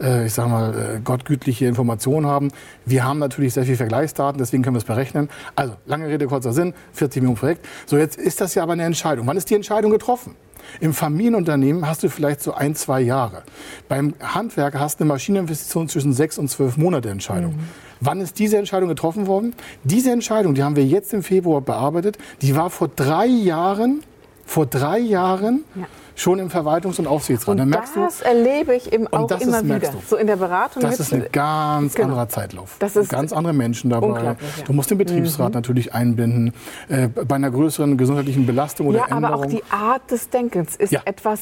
äh, 0.00 0.26
ich 0.26 0.32
sag 0.32 0.48
mal, 0.48 0.96
äh, 0.96 1.00
gottgütliche 1.00 1.66
Informationen 1.66 2.26
haben. 2.26 2.50
Wir 2.86 3.04
haben 3.04 3.18
natürlich 3.18 3.54
sehr 3.54 3.64
viel 3.64 3.76
Vergleichsdaten, 3.76 4.38
deswegen 4.38 4.62
können 4.62 4.76
wir 4.76 4.80
es 4.80 4.84
berechnen. 4.84 5.28
Also, 5.56 5.74
lange 5.86 6.08
Rede, 6.08 6.26
kurzer 6.26 6.52
Sinn, 6.52 6.74
40 6.92 7.22
Millionen 7.22 7.38
Projekt. 7.38 7.66
So, 7.86 7.98
jetzt 7.98 8.16
ist 8.16 8.40
das 8.40 8.54
ja 8.54 8.62
aber 8.62 8.72
eine 8.72 8.84
Entscheidung. 8.84 9.26
Wann 9.26 9.36
ist 9.36 9.50
die 9.50 9.54
Entscheidung 9.54 9.90
getroffen? 9.90 10.34
Im 10.80 10.92
Familienunternehmen 10.92 11.86
hast 11.86 12.02
du 12.02 12.08
vielleicht 12.08 12.42
so 12.42 12.54
ein, 12.54 12.74
zwei 12.74 13.00
Jahre. 13.00 13.42
Beim 13.88 14.14
Handwerker 14.20 14.80
hast 14.80 15.00
du 15.00 15.04
eine 15.04 15.12
Maschineninvestition 15.12 15.88
zwischen 15.88 16.12
sechs 16.12 16.38
und 16.38 16.48
zwölf 16.48 16.76
Monate 16.76 17.10
Entscheidung. 17.10 17.52
Mhm. 17.52 17.68
Wann 18.00 18.20
ist 18.20 18.38
diese 18.38 18.58
Entscheidung 18.58 18.88
getroffen 18.88 19.26
worden? 19.26 19.54
Diese 19.82 20.10
Entscheidung, 20.10 20.54
die 20.54 20.62
haben 20.62 20.76
wir 20.76 20.84
jetzt 20.84 21.14
im 21.14 21.22
Februar 21.22 21.60
bearbeitet, 21.60 22.18
die 22.42 22.54
war 22.54 22.70
vor 22.70 22.88
drei 22.88 23.26
Jahren, 23.26 24.02
vor 24.46 24.66
drei 24.66 24.98
Jahren 24.98 25.64
ja 25.74 25.86
schon 26.16 26.38
im 26.38 26.48
Verwaltungs- 26.48 26.98
und 26.98 27.06
Aufsichtsrat. 27.06 27.58
Und 27.60 27.70
das 27.70 27.92
du, 27.92 28.24
erlebe 28.24 28.74
ich 28.74 28.92
im, 28.92 29.06
auch 29.08 29.30
immer 29.30 29.58
ist, 29.58 29.64
wieder. 29.64 29.92
So 30.08 30.16
in 30.16 30.26
der 30.26 30.36
Beratung. 30.36 30.82
Das 30.82 31.00
ist 31.00 31.12
ein 31.12 31.26
ganz 31.32 31.94
genau. 31.94 32.08
anderer 32.08 32.28
Zeitlauf. 32.28 32.76
Das 32.78 32.96
ist 32.96 33.08
ganz 33.08 33.32
andere 33.32 33.54
Menschen 33.54 33.90
dabei. 33.90 34.22
Ja. 34.22 34.36
Du 34.64 34.72
musst 34.72 34.90
den 34.90 34.98
Betriebsrat 34.98 35.50
mhm. 35.50 35.54
natürlich 35.54 35.94
einbinden. 35.94 36.52
Äh, 36.88 37.08
bei 37.08 37.36
einer 37.36 37.50
größeren 37.50 37.96
gesundheitlichen 37.96 38.46
Belastung 38.46 38.86
oder 38.88 38.98
ja, 38.98 39.04
Änderung. 39.04 39.24
aber 39.24 39.36
auch 39.38 39.46
die 39.46 39.62
Art 39.70 40.10
des 40.10 40.30
Denkens 40.30 40.76
ist 40.76 40.92
ja. 40.92 41.00
etwas 41.04 41.40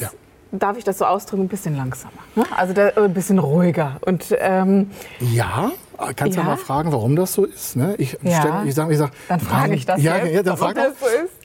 darf 0.55 0.77
ich 0.77 0.83
das 0.83 0.99
so 0.99 1.05
ausdrücken, 1.05 1.45
ein 1.45 1.47
bisschen 1.47 1.75
langsamer. 1.75 2.13
Ne? 2.35 2.43
Also 2.55 2.73
da, 2.73 2.89
ein 2.89 3.11
bisschen 3.11 3.39
ruhiger. 3.39 3.97
Und, 4.01 4.35
ähm, 4.37 4.91
ja, 5.19 5.71
kannst 6.15 6.37
du 6.37 6.41
ja. 6.41 6.45
mal 6.45 6.57
fragen, 6.57 6.91
warum 6.91 7.15
das 7.15 7.33
so 7.33 7.43
ist. 7.45 7.75
Ne? 7.75 7.95
Ich, 7.97 8.19
ja. 8.21 8.39
stell, 8.39 8.67
ich 8.67 8.75
sage, 8.75 8.91
ich 8.91 8.99
sag, 8.99 9.09
dann 9.29 9.39
frage 9.39 9.73
ich 9.73 9.87
das 9.87 9.99
ja, 9.99 10.17
jetzt, 10.17 10.31
ja, 10.31 10.43
dann 10.43 10.59
warum 10.59 10.75
frag 10.75 10.75
das 10.75 10.99
so 10.99 11.07
ist. 11.07 11.42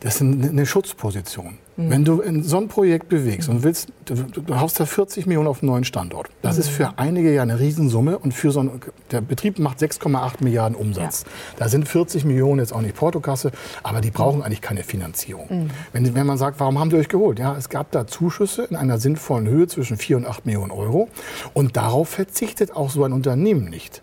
Das 0.00 0.16
ist 0.16 0.22
eine 0.22 0.66
Schutzposition. 0.66 1.58
Mhm. 1.76 1.90
Wenn 1.90 2.04
du 2.04 2.20
in 2.20 2.42
so 2.42 2.58
ein 2.58 2.68
Projekt 2.68 3.08
bewegst 3.08 3.48
und 3.48 3.62
willst, 3.62 3.88
du, 4.04 4.14
du 4.14 4.60
haust 4.60 4.78
da 4.78 4.86
40 4.86 5.26
Millionen 5.26 5.48
auf 5.48 5.62
einen 5.62 5.70
neuen 5.70 5.84
Standort. 5.84 6.28
Das 6.42 6.56
mhm. 6.56 6.60
ist 6.60 6.68
für 6.68 6.98
einige 6.98 7.34
ja 7.34 7.42
eine 7.42 7.58
Riesensumme 7.58 8.18
und 8.18 8.32
für 8.32 8.50
so 8.50 8.60
ein, 8.60 8.70
der 9.10 9.20
Betrieb 9.20 9.58
macht 9.58 9.78
6,8 9.78 10.44
Milliarden 10.44 10.76
Umsatz. 10.76 11.24
Ja. 11.24 11.30
Da 11.58 11.68
sind 11.68 11.88
40 11.88 12.24
Millionen 12.24 12.60
jetzt 12.60 12.72
auch 12.72 12.82
nicht 12.82 12.94
Portokasse, 12.94 13.52
aber 13.82 14.00
die 14.00 14.10
brauchen 14.10 14.42
eigentlich 14.42 14.60
keine 14.60 14.84
Finanzierung. 14.84 15.46
Mhm. 15.48 15.70
Wenn, 15.92 16.14
wenn 16.14 16.26
man 16.26 16.38
sagt, 16.38 16.60
warum 16.60 16.78
haben 16.78 16.90
die 16.90 16.96
euch 16.96 17.08
geholt? 17.08 17.38
Ja, 17.38 17.56
es 17.56 17.68
gab 17.68 17.90
da 17.90 18.06
Zuschüsse 18.06 18.64
in 18.64 18.76
einer 18.76 18.98
sinnvollen 18.98 19.48
Höhe 19.48 19.66
zwischen 19.66 19.96
4 19.96 20.18
und 20.18 20.26
8 20.26 20.46
Millionen 20.46 20.70
Euro 20.70 21.08
und 21.52 21.76
darauf 21.76 22.08
verzichtet 22.08 22.74
auch 22.74 22.90
so 22.90 23.04
ein 23.04 23.12
Unternehmen 23.12 23.64
nicht. 23.68 24.02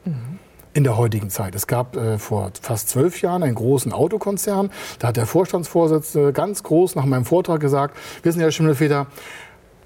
In 0.76 0.84
der 0.84 0.98
heutigen 0.98 1.30
Zeit. 1.30 1.54
Es 1.54 1.68
gab 1.68 1.96
äh, 1.96 2.18
vor 2.18 2.52
fast 2.60 2.90
zwölf 2.90 3.22
Jahren 3.22 3.44
einen 3.44 3.54
großen 3.54 3.94
Autokonzern. 3.94 4.72
Da 4.98 5.10
hat 5.10 5.18
der 5.18 5.28
Vorstandsvorsitzende 5.28 6.34
ganz 6.34 6.64
groß 6.64 6.96
nach 6.96 7.06
meinem 7.06 7.26
Vortrag 7.26 7.60
gesagt, 7.60 7.96
wissen 8.24 8.40
Sie, 8.40 8.44
Herr 8.44 8.52
Schimmelfeder, 8.52 9.06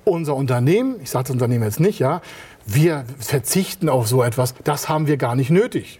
unser 0.05 0.35
Unternehmen, 0.35 0.95
ich 1.01 1.09
sage 1.09 1.23
das 1.25 1.31
Unternehmen 1.31 1.65
jetzt 1.65 1.81
nicht, 1.81 1.99
ja, 1.99 2.21
wir 2.65 3.03
verzichten 3.19 3.89
auf 3.89 4.07
so 4.07 4.23
etwas, 4.23 4.53
das 4.63 4.87
haben 4.87 5.07
wir 5.07 5.17
gar 5.17 5.35
nicht 5.35 5.49
nötig. 5.49 5.99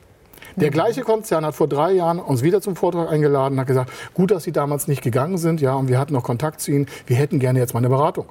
Der 0.55 0.69
gleiche 0.69 1.01
Konzern 1.01 1.45
hat 1.45 1.53
vor 1.53 1.67
drei 1.67 1.91
Jahren 1.91 2.19
uns 2.19 2.41
wieder 2.41 2.61
zum 2.61 2.77
Vortrag 2.77 3.11
eingeladen 3.11 3.55
und 3.55 3.59
hat 3.59 3.67
gesagt, 3.67 3.91
gut, 4.13 4.31
dass 4.31 4.43
Sie 4.43 4.53
damals 4.53 4.87
nicht 4.87 5.01
gegangen 5.01 5.37
sind, 5.37 5.59
ja, 5.59 5.73
und 5.73 5.89
wir 5.89 5.99
hatten 5.99 6.13
noch 6.13 6.23
Kontakt 6.23 6.61
zu 6.61 6.71
Ihnen, 6.71 6.87
wir 7.05 7.17
hätten 7.17 7.39
gerne 7.39 7.59
jetzt 7.59 7.73
mal 7.73 7.79
eine 7.79 7.89
Beratung. 7.89 8.27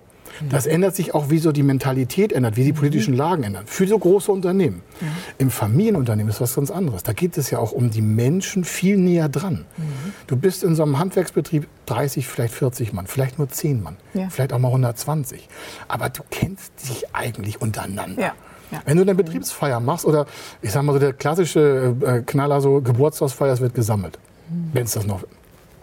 Das 0.50 0.66
ändert 0.66 0.94
sich 0.94 1.14
auch, 1.14 1.30
wie 1.30 1.38
so 1.38 1.52
die 1.52 1.62
Mentalität 1.62 2.32
ändert, 2.32 2.56
wie 2.56 2.64
die 2.64 2.72
politischen 2.72 3.14
Lagen 3.14 3.42
ändern. 3.42 3.64
Für 3.66 3.86
so 3.86 3.98
große 3.98 4.30
Unternehmen. 4.30 4.82
Mhm. 5.00 5.06
Im 5.38 5.50
Familienunternehmen 5.50 6.30
ist 6.30 6.40
was 6.40 6.54
ganz 6.54 6.70
anderes. 6.70 7.02
Da 7.02 7.12
geht 7.12 7.36
es 7.38 7.50
ja 7.50 7.58
auch 7.58 7.72
um 7.72 7.90
die 7.90 8.02
Menschen 8.02 8.64
viel 8.64 8.96
näher 8.96 9.28
dran. 9.28 9.64
Mhm. 9.76 9.84
Du 10.26 10.36
bist 10.36 10.62
in 10.62 10.74
so 10.74 10.82
einem 10.82 10.98
Handwerksbetrieb 10.98 11.66
30, 11.86 12.26
vielleicht 12.26 12.54
40 12.54 12.92
Mann, 12.92 13.06
vielleicht 13.06 13.38
nur 13.38 13.48
10 13.48 13.82
Mann, 13.82 13.96
ja. 14.14 14.28
vielleicht 14.30 14.52
auch 14.52 14.58
mal 14.58 14.68
120. 14.68 15.48
Aber 15.88 16.08
du 16.08 16.22
kennst 16.30 16.72
dich 16.88 17.14
eigentlich 17.14 17.60
untereinander. 17.60 18.22
Ja. 18.22 18.32
Ja. 18.72 18.82
Wenn 18.84 18.96
du 18.96 19.02
eine 19.02 19.14
Betriebsfeier 19.14 19.78
machst 19.78 20.04
oder 20.04 20.26
ich 20.60 20.72
sag 20.72 20.82
mal 20.82 20.92
so 20.92 20.98
der 20.98 21.12
klassische 21.12 21.94
äh, 22.00 22.22
Knaller 22.22 22.60
so 22.60 22.80
Geburtstagsfeier, 22.80 23.52
es 23.52 23.60
wird 23.60 23.74
gesammelt. 23.74 24.18
Mhm. 24.48 24.70
Wenn 24.72 24.84
es 24.84 24.92
das 24.92 25.06
noch 25.06 25.22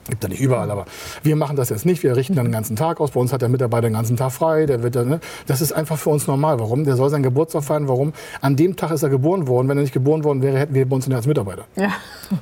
Gibt 0.10 0.24
ja 0.24 0.30
nicht 0.30 0.42
überall, 0.42 0.70
aber 0.70 0.86
wir 1.24 1.36
machen 1.36 1.56
das 1.56 1.70
jetzt 1.70 1.86
nicht. 1.86 2.04
Wir 2.04 2.16
richten 2.16 2.36
dann 2.36 2.46
den 2.46 2.52
ganzen 2.52 2.76
Tag 2.76 3.00
aus. 3.00 3.12
Bei 3.12 3.20
uns 3.20 3.32
hat 3.32 3.42
der 3.42 3.50
Mitarbeiter 3.50 3.88
den 3.88 3.94
ganzen 3.94 4.18
Tag 4.18 4.32
frei. 4.32 4.66
Der 4.66 4.84
wird 4.84 4.96
dann, 4.96 5.08
ne? 5.08 5.20
Das 5.48 5.62
ist 5.62 5.72
einfach 5.72 5.98
für 5.98 6.10
uns 6.10 6.28
normal. 6.28 6.60
Warum? 6.60 6.84
Der 6.84 6.96
soll 6.96 7.10
seinen 7.10 7.24
Geburtstag 7.24 7.64
feiern. 7.64 7.88
Warum? 7.88 8.14
An 8.42 8.56
dem 8.56 8.76
Tag 8.76 8.92
ist 8.92 9.04
er 9.04 9.10
geboren 9.10 9.48
worden. 9.48 9.70
Wenn 9.70 9.78
er 9.78 9.82
nicht 9.82 9.94
geboren 9.94 10.24
worden 10.24 10.42
wäre, 10.42 10.58
hätten 10.58 10.74
wir 10.74 10.88
bei 10.88 10.96
uns 10.96 11.08
ihn 11.08 11.14
als 11.14 11.28
Mitarbeiter. 11.28 11.66
Ja. 11.76 11.90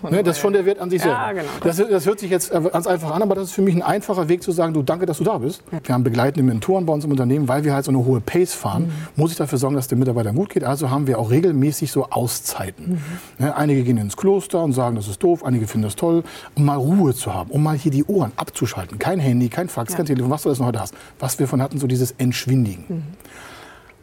Ne? 0.09 0.23
Das 0.23 0.37
ist 0.37 0.41
schon 0.41 0.53
der 0.53 0.65
Wert 0.65 0.79
an 0.79 0.89
sich 0.89 1.01
selber. 1.01 1.17
Ja, 1.17 1.31
genau. 1.31 1.47
das, 1.63 1.77
das, 1.77 2.05
hört 2.05 2.19
sich 2.19 2.29
jetzt 2.29 2.51
ganz 2.51 2.87
einfach 2.87 3.11
an, 3.11 3.21
aber 3.21 3.35
das 3.35 3.45
ist 3.45 3.51
für 3.51 3.61
mich 3.61 3.75
ein 3.75 3.81
einfacher 3.81 4.29
Weg 4.29 4.41
zu 4.41 4.51
sagen, 4.51 4.73
du 4.73 4.81
danke, 4.83 5.05
dass 5.05 5.17
du 5.17 5.23
da 5.23 5.37
bist. 5.37 5.63
Wir 5.83 5.93
haben 5.93 6.03
begleitende 6.03 6.43
Mentoren 6.43 6.85
bei 6.85 6.93
uns 6.93 7.05
im 7.05 7.11
Unternehmen, 7.11 7.47
weil 7.47 7.63
wir 7.63 7.73
halt 7.73 7.85
so 7.85 7.91
eine 7.91 8.03
hohe 8.03 8.19
Pace 8.21 8.53
fahren, 8.53 8.83
mhm. 8.83 8.91
muss 9.21 9.31
ich 9.31 9.37
dafür 9.37 9.57
sorgen, 9.57 9.75
dass 9.75 9.87
dem 9.87 9.99
Mitarbeiter 9.99 10.31
gut 10.33 10.49
geht. 10.49 10.63
Also 10.63 10.89
haben 10.89 11.07
wir 11.07 11.19
auch 11.19 11.29
regelmäßig 11.29 11.91
so 11.91 12.07
Auszeiten. 12.09 13.01
Mhm. 13.37 13.45
Ne? 13.45 13.55
Einige 13.55 13.83
gehen 13.83 13.97
ins 13.97 14.17
Kloster 14.17 14.63
und 14.63 14.73
sagen, 14.73 14.95
das 14.95 15.07
ist 15.07 15.21
doof. 15.21 15.43
Einige 15.43 15.67
finden 15.67 15.83
das 15.83 15.95
toll, 15.95 16.23
um 16.55 16.65
mal 16.65 16.77
Ruhe 16.77 17.13
zu 17.13 17.33
haben, 17.33 17.50
um 17.51 17.63
mal 17.63 17.77
hier 17.77 17.91
die 17.91 18.05
Ohren 18.05 18.31
abzuschalten. 18.38 18.98
Kein 18.98 19.20
Handy, 19.20 19.50
kein 19.50 19.70
Fax, 19.70 19.91
ja. 19.91 19.98
kein 19.98 20.05
Telefon, 20.05 20.31
was 20.31 20.43
du 20.43 20.50
alles 20.50 20.60
noch 20.60 20.67
heute 20.67 20.79
hast. 20.79 20.96
Was 21.20 21.38
wir 21.38 21.48
von 21.48 21.62
hatten, 21.62 21.77
so 21.77 21.88
dieses 21.88 22.12
Entschwindigen. 22.17 22.86
Mhm. 22.88 23.03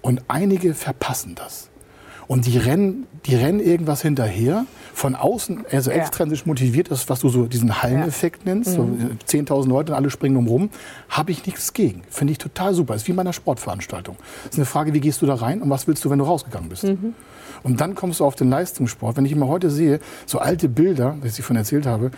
Und 0.03 0.23
einige 0.29 0.75
verpassen 0.75 1.35
das. 1.35 1.71
Und 2.27 2.45
die 2.45 2.59
rennen, 2.59 3.07
die 3.25 3.35
rennen 3.35 3.59
irgendwas 3.59 4.03
hinterher, 4.03 4.67
von 4.93 5.15
außen, 5.15 5.65
also 5.73 5.91
extrinsisch 5.91 6.45
motiviert 6.45 6.89
ist, 6.89 7.09
was 7.09 7.21
du 7.21 7.31
so 7.31 7.47
diesen 7.47 7.83
Halleneffekt 7.83 8.45
ja. 8.45 8.53
nennst, 8.53 8.77
mhm. 8.77 9.17
so 9.27 9.39
10.000 9.39 9.69
Leute 9.69 9.93
und 9.93 9.97
alle 9.97 10.11
springen 10.11 10.37
umrum, 10.37 10.69
habe 11.09 11.31
ich 11.31 11.47
nichts 11.47 11.73
gegen. 11.73 12.03
Finde 12.11 12.33
ich 12.33 12.39
total 12.39 12.75
super. 12.75 12.95
Ist 12.95 13.09
wie 13.09 13.13
bei 13.13 13.23
einer 13.23 13.33
Sportveranstaltung. 13.33 14.17
Das 14.45 14.53
ist 14.53 14.59
eine 14.59 14.67
Frage, 14.67 14.93
wie 14.93 15.01
gehst 15.01 15.23
du 15.23 15.27
da 15.27 15.37
rein 15.37 15.63
und 15.63 15.71
was 15.71 15.87
willst 15.87 16.05
du, 16.05 16.11
wenn 16.11 16.19
du 16.19 16.27
rausgegangen 16.27 16.69
bist? 16.69 16.85
Mhm. 16.85 17.15
Und 17.63 17.81
dann 17.81 17.95
kommst 17.95 18.21
du 18.21 18.27
auf 18.27 18.35
den 18.35 18.51
Leistungssport. 18.51 19.17
Wenn 19.17 19.25
ich 19.25 19.33
immer 19.33 19.49
heute 19.49 19.71
sehe, 19.71 20.01
so 20.27 20.39
alte 20.39 20.69
Bilder, 20.69 21.17
was 21.23 21.39
ich 21.39 21.45
von 21.45 21.57
erzählt 21.57 21.87
habe, 21.87 22.11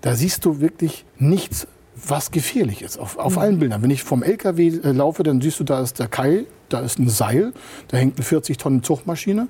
da 0.00 0.14
siehst 0.14 0.44
du 0.44 0.60
wirklich 0.60 1.04
nichts, 1.18 1.66
was 1.94 2.30
gefährlich 2.30 2.82
ist. 2.82 2.98
Auf, 2.98 3.18
auf 3.18 3.34
mhm. 3.34 3.38
allen 3.38 3.58
Bildern. 3.58 3.82
Wenn 3.82 3.90
ich 3.90 4.02
vom 4.02 4.22
LKW 4.22 4.68
äh, 4.68 4.92
laufe, 4.92 5.22
dann 5.22 5.40
siehst 5.40 5.60
du, 5.60 5.64
da 5.64 5.80
ist 5.80 5.98
der 5.98 6.08
Keil, 6.08 6.46
da 6.68 6.80
ist 6.80 6.98
ein 6.98 7.08
Seil, 7.08 7.52
da 7.88 7.98
hängt 7.98 8.16
eine 8.16 8.24
40 8.24 8.56
Tonnen 8.56 8.82
Zuchtmaschine. 8.82 9.48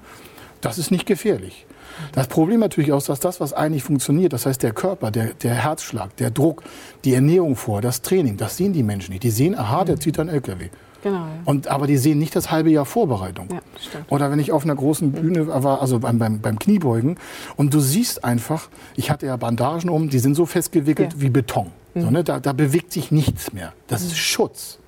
Das 0.60 0.78
ist 0.78 0.90
nicht 0.90 1.06
gefährlich. 1.06 1.66
Das 2.12 2.28
Problem 2.28 2.60
natürlich 2.60 2.92
auch, 2.92 3.02
dass 3.02 3.20
das, 3.20 3.40
was 3.40 3.52
eigentlich 3.52 3.82
funktioniert, 3.82 4.32
das 4.32 4.46
heißt 4.46 4.62
der 4.62 4.72
Körper, 4.72 5.10
der, 5.10 5.34
der 5.34 5.54
Herzschlag, 5.54 6.16
der 6.16 6.30
Druck, 6.30 6.62
die 7.04 7.14
Ernährung 7.14 7.56
vor, 7.56 7.82
das 7.82 8.02
Training, 8.02 8.36
das 8.36 8.56
sehen 8.56 8.72
die 8.72 8.82
Menschen 8.82 9.12
nicht. 9.12 9.22
Die 9.22 9.30
sehen, 9.30 9.58
aha, 9.58 9.84
der 9.84 9.96
mhm. 9.96 10.00
zieht 10.00 10.18
einen 10.18 10.30
LKW. 10.30 10.68
Genau. 11.02 11.26
Und, 11.44 11.68
aber 11.68 11.86
die 11.86 11.96
sehen 11.96 12.18
nicht 12.18 12.36
das 12.36 12.50
halbe 12.50 12.70
Jahr 12.70 12.84
Vorbereitung. 12.84 13.48
Ja, 13.50 13.60
Oder 14.08 14.30
wenn 14.30 14.38
ich 14.38 14.52
auf 14.52 14.64
einer 14.64 14.74
großen 14.74 15.12
Bühne 15.12 15.46
war, 15.46 15.80
also 15.80 15.98
beim, 16.00 16.18
beim, 16.18 16.40
beim 16.40 16.58
Kniebeugen, 16.58 17.16
und 17.56 17.72
du 17.72 17.80
siehst 17.80 18.24
einfach, 18.24 18.68
ich 18.96 19.10
hatte 19.10 19.26
ja 19.26 19.36
Bandagen 19.36 19.88
um, 19.88 20.10
die 20.10 20.18
sind 20.18 20.34
so 20.34 20.46
festgewickelt 20.46 21.14
ja. 21.14 21.20
wie 21.20 21.30
Beton. 21.30 21.68
Mhm. 21.94 22.00
So, 22.00 22.10
ne? 22.10 22.24
da, 22.24 22.40
da 22.40 22.52
bewegt 22.52 22.92
sich 22.92 23.10
nichts 23.10 23.52
mehr. 23.52 23.72
Das 23.88 24.02
mhm. 24.02 24.08
ist 24.08 24.18
Schutz. 24.18 24.78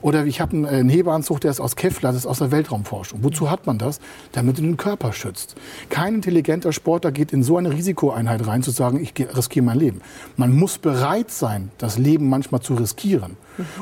Oder 0.00 0.24
ich 0.24 0.40
habe 0.40 0.56
einen, 0.56 0.88
Hebeanzug, 0.88 1.40
der 1.40 1.50
ist 1.50 1.60
aus 1.60 1.76
Kevlar, 1.76 2.12
das 2.12 2.22
ist 2.22 2.26
aus 2.26 2.38
der 2.38 2.50
Weltraumforschung. 2.50 3.20
Wozu 3.22 3.50
hat 3.50 3.66
man 3.66 3.78
das? 3.78 4.00
Damit 4.32 4.58
du 4.58 4.62
den 4.62 4.76
Körper 4.76 5.12
schützt. 5.12 5.56
Kein 5.90 6.16
intelligenter 6.16 6.72
Sportler 6.72 7.12
geht 7.12 7.32
in 7.32 7.42
so 7.42 7.56
eine 7.56 7.72
Risikoeinheit 7.72 8.46
rein, 8.46 8.62
zu 8.62 8.70
sagen, 8.70 9.00
ich 9.00 9.12
riskiere 9.36 9.64
mein 9.64 9.78
Leben. 9.78 10.00
Man 10.36 10.56
muss 10.56 10.78
bereit 10.78 11.30
sein, 11.30 11.70
das 11.78 11.98
Leben 11.98 12.28
manchmal 12.28 12.60
zu 12.60 12.74
riskieren. 12.74 13.36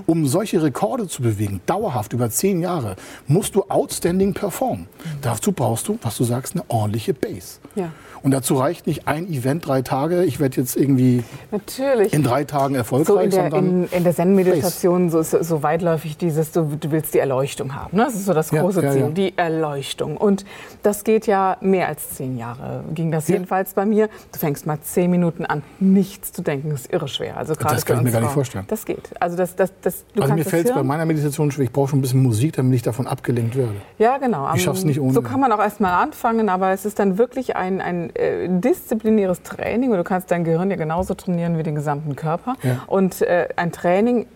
Um 0.07 0.27
solche 0.27 0.63
Rekorde 0.63 1.07
zu 1.07 1.23
bewegen, 1.23 1.61
dauerhaft 1.67 2.13
über 2.13 2.29
zehn 2.31 2.61
Jahre, 2.61 2.97
musst 3.27 3.55
du 3.55 3.63
outstanding 3.69 4.35
performen. 4.35 4.89
Dazu 5.23 5.53
brauchst 5.53 5.87
du, 5.89 5.99
was 6.03 6.17
du 6.17 6.25
sagst, 6.25 6.55
eine 6.55 6.65
ordentliche 6.69 7.15
Base. 7.15 7.61
Ja. 7.77 7.93
Und 8.23 8.33
dazu 8.33 8.57
reicht 8.57 8.87
nicht 8.87 9.09
ein 9.09 9.29
Event, 9.29 9.67
drei 9.67 9.83
Tage. 9.83 10.25
Ich 10.25 10.41
werde 10.41 10.61
jetzt 10.61 10.77
irgendwie 10.77 11.25
Natürlich. 11.51 12.13
in 12.13 12.23
drei 12.23 12.45
Tagen 12.45 12.75
erfolgreich. 12.75 13.07
So 13.07 13.19
in 13.19 13.31
der, 13.31 13.53
in, 13.53 13.89
in 13.89 14.05
der 14.05 14.15
Zen-Meditation 14.15 15.11
so, 15.11 15.23
so, 15.23 15.43
so, 15.43 15.63
weitläufig 15.63 16.17
dieses, 16.17 16.53
du, 16.53 16.77
du, 16.79 16.91
willst 16.91 17.15
die 17.15 17.19
Erleuchtung 17.19 17.75
haben. 17.75 17.97
Ne? 17.97 18.05
Das 18.05 18.15
ist 18.15 18.27
so 18.27 18.35
das 18.35 18.51
große 18.51 18.83
ja, 18.83 18.87
ja, 18.89 18.93
Ziel, 18.93 19.01
ja. 19.03 19.09
die 19.09 19.39
Erleuchtung. 19.39 20.17
Und 20.17 20.45
das 20.83 21.05
geht 21.05 21.27
ja 21.27 21.57
mehr 21.61 21.89
als 21.89 22.11
zehn 22.11 22.37
Jahre. 22.37 22.85
Ging 22.95 23.11
das 23.11 23.29
jedenfalls 23.29 23.75
bei 23.75 23.87
mir. 23.87 24.09
Du 24.33 24.39
fängst 24.39 24.67
mal 24.67 24.79
zehn 24.81 25.11
Minuten 25.11 25.47
an, 25.47 25.63
nichts 25.79 26.33
zu 26.33 26.43
denken. 26.43 26.71
Das 26.71 26.83
ist 26.83 26.93
irre 26.93 27.09
schwer. 27.09 27.37
Also 27.37 27.55
das 27.55 27.87
kann 27.87 27.99
ich 27.99 28.05
mir 28.05 28.11
gar 28.11 28.21
nicht 28.21 28.33
vorstellen. 28.33 28.65
Das 28.69 28.85
geht. 28.85 29.11
Also, 29.19 29.37
das, 29.37 29.57
das, 29.57 29.73
das, 29.81 30.05
du 30.15 30.23
also 30.23 30.35
mir 30.35 30.45
fällt 30.45 30.69
es 30.69 30.75
bei 30.75 30.83
meiner 30.83 31.07
Meditation 31.07 31.51
schwer. 31.51 31.65
Ich 31.65 31.73
brauche 31.73 31.89
schon 31.89 32.01
ein 32.01 32.03
bisschen 32.03 32.23
Musik, 32.23 32.55
damit 32.55 32.75
ich 32.75 32.83
davon 32.83 33.07
abgelenkt 33.07 33.57
werde. 33.57 33.77
Ja, 33.99 34.19
genau. 34.19 34.53
Ich 34.55 34.63
schaffe 34.63 34.79
es 34.79 34.85
nicht 34.85 35.01
ohne. 35.01 35.13
So 35.13 35.23
kann 35.23 35.41
man 35.41 35.53
auch 35.53 35.59
erst 35.59 35.81
mal 35.81 36.03
anfangen, 36.03 36.49
aber 36.49 36.71
es 36.73 36.85
ist 36.85 36.99
dann 36.99 37.19
wirklich 37.19 37.57
ein, 37.57 37.81
ein 37.81 38.10
äh, 38.15 38.49
disziplinäres 38.49 39.43
Training 39.43 39.91
und 39.91 39.99
du 39.99 40.05
kannst 40.05 40.31
dein 40.31 40.45
Gehirn 40.45 40.71
ja 40.71 40.77
genauso 40.77 41.15
trainieren 41.15 41.59
wie 41.59 41.63
den 41.63 41.75
gesamten 41.75 42.17
Körper. 42.17 42.55
Ja. 42.63 42.83
Und 42.87 43.23
äh, 43.23 43.49
ein 43.57 43.73
Training 43.73 44.27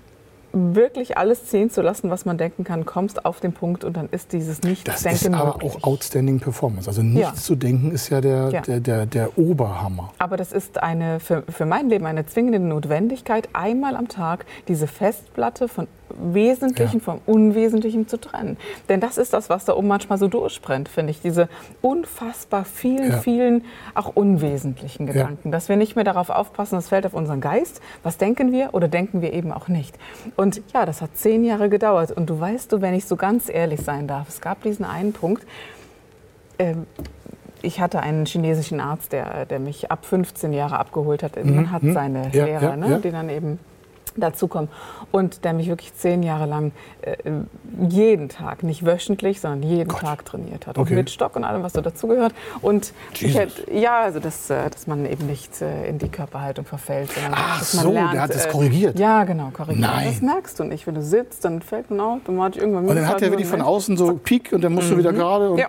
wirklich 0.54 1.18
alles 1.18 1.46
ziehen 1.46 1.70
zu 1.70 1.82
lassen, 1.82 2.10
was 2.10 2.24
man 2.24 2.38
denken 2.38 2.64
kann, 2.64 2.86
kommst 2.86 3.24
auf 3.24 3.40
den 3.40 3.52
Punkt 3.52 3.84
und 3.84 3.96
dann 3.96 4.08
ist 4.10 4.32
dieses 4.32 4.62
Nichts-Denken 4.62 5.02
Das 5.02 5.22
ist 5.22 5.34
aber 5.34 5.52
möglich. 5.54 5.74
auch 5.74 5.84
Outstanding 5.84 6.40
Performance. 6.40 6.88
Also 6.88 7.02
nichts 7.02 7.30
ja. 7.30 7.34
zu 7.34 7.56
denken 7.56 7.90
ist 7.90 8.08
ja 8.08 8.20
der, 8.20 8.50
ja. 8.50 8.60
Der, 8.60 8.80
der, 8.80 9.06
der 9.06 9.38
Oberhammer. 9.38 10.12
Aber 10.18 10.36
das 10.36 10.52
ist 10.52 10.82
eine, 10.82 11.20
für, 11.20 11.42
für 11.48 11.66
mein 11.66 11.88
Leben 11.88 12.06
eine 12.06 12.24
zwingende 12.26 12.60
Notwendigkeit, 12.60 13.48
einmal 13.52 13.96
am 13.96 14.08
Tag 14.08 14.46
diese 14.68 14.86
Festplatte 14.86 15.68
von 15.68 15.88
Wesentlichen 16.18 16.98
ja. 16.98 17.04
vom 17.04 17.20
Unwesentlichen 17.26 18.08
zu 18.08 18.20
trennen. 18.20 18.56
Denn 18.88 19.00
das 19.00 19.18
ist 19.18 19.32
das, 19.32 19.50
was 19.50 19.64
da 19.64 19.74
oben 19.74 19.88
manchmal 19.88 20.18
so 20.18 20.28
durchbrennt, 20.28 20.88
finde 20.88 21.10
ich. 21.10 21.20
Diese 21.20 21.48
unfassbar 21.82 22.64
vielen, 22.64 23.10
ja. 23.12 23.18
vielen 23.18 23.64
auch 23.94 24.12
unwesentlichen 24.14 25.06
Gedanken. 25.06 25.48
Ja. 25.48 25.52
Dass 25.52 25.68
wir 25.68 25.76
nicht 25.76 25.96
mehr 25.96 26.04
darauf 26.04 26.30
aufpassen, 26.30 26.76
das 26.76 26.88
fällt 26.88 27.06
auf 27.06 27.14
unseren 27.14 27.40
Geist. 27.40 27.80
Was 28.02 28.16
denken 28.16 28.52
wir 28.52 28.70
oder 28.72 28.88
denken 28.88 29.22
wir 29.22 29.32
eben 29.32 29.52
auch 29.52 29.68
nicht? 29.68 29.96
Und 30.36 30.62
ja, 30.72 30.86
das 30.86 31.00
hat 31.00 31.16
zehn 31.16 31.44
Jahre 31.44 31.68
gedauert. 31.68 32.12
Und 32.12 32.30
du 32.30 32.38
weißt 32.38 32.72
du, 32.72 32.80
wenn 32.80 32.94
ich 32.94 33.06
so 33.06 33.16
ganz 33.16 33.48
ehrlich 33.48 33.80
sein 33.80 34.06
darf, 34.06 34.28
es 34.28 34.40
gab 34.40 34.62
diesen 34.62 34.84
einen 34.84 35.12
Punkt, 35.12 35.46
ähm, 36.58 36.86
ich 37.62 37.80
hatte 37.80 38.00
einen 38.00 38.26
chinesischen 38.26 38.80
Arzt, 38.80 39.12
der, 39.12 39.46
der 39.46 39.58
mich 39.58 39.90
ab 39.90 40.04
15 40.04 40.52
Jahre 40.52 40.78
abgeholt 40.78 41.22
hat. 41.22 41.36
Man 41.36 41.56
mhm. 41.56 41.70
hat 41.70 41.82
mhm. 41.82 41.94
seine 41.94 42.28
Lehrer, 42.28 42.76
ne, 42.76 43.00
die 43.02 43.10
dann 43.10 43.30
eben 43.30 43.58
dazukommen. 44.16 44.68
Und 45.12 45.44
der 45.44 45.52
mich 45.52 45.68
wirklich 45.68 45.94
zehn 45.94 46.22
Jahre 46.22 46.46
lang 46.46 46.72
äh, 47.02 47.16
jeden 47.88 48.28
Tag, 48.28 48.62
nicht 48.62 48.84
wöchentlich, 48.84 49.40
sondern 49.40 49.62
jeden 49.62 49.88
Gott. 49.88 50.00
Tag 50.00 50.24
trainiert 50.24 50.66
hat. 50.66 50.78
Okay. 50.78 50.90
Und 50.90 50.96
mit 50.96 51.10
Stock 51.10 51.36
und 51.36 51.44
allem, 51.44 51.62
was 51.62 51.72
so 51.72 51.80
dazugehört. 51.80 52.34
Und 52.62 52.92
hätte, 53.20 53.70
ja, 53.72 54.00
also 54.00 54.20
dass, 54.20 54.50
äh, 54.50 54.70
dass 54.70 54.86
man 54.86 55.06
eben 55.06 55.26
nicht 55.26 55.60
äh, 55.60 55.86
in 55.88 55.98
die 55.98 56.08
Körperhaltung 56.08 56.64
verfällt. 56.64 57.10
Ach 57.32 57.62
so, 57.62 57.92
lernt, 57.92 58.14
der 58.14 58.22
hat 58.22 58.30
es 58.30 58.46
äh, 58.46 58.50
korrigiert? 58.50 58.98
Ja, 58.98 59.24
genau, 59.24 59.50
korrigiert. 59.52 59.80
Nein. 59.80 60.08
Das 60.08 60.20
merkst 60.20 60.58
du 60.58 60.64
nicht. 60.64 60.86
Wenn 60.86 60.94
du 60.94 61.02
sitzt, 61.02 61.44
dann 61.44 61.62
fällt 61.62 61.90
man 61.90 62.00
automatisch 62.00 62.60
irgendwann 62.60 62.86
Und 62.86 62.96
dann 62.96 63.08
hat 63.08 63.22
er 63.22 63.30
wirklich 63.30 63.48
von 63.48 63.60
außen 63.60 63.96
so 63.96 64.14
Peak 64.16 64.52
und 64.52 64.62
dann 64.62 64.72
musst 64.72 64.90
du 64.90 64.96
wieder 64.96 65.12
mhm. 65.12 65.16
gerade. 65.16 65.56
Ja. 65.58 65.68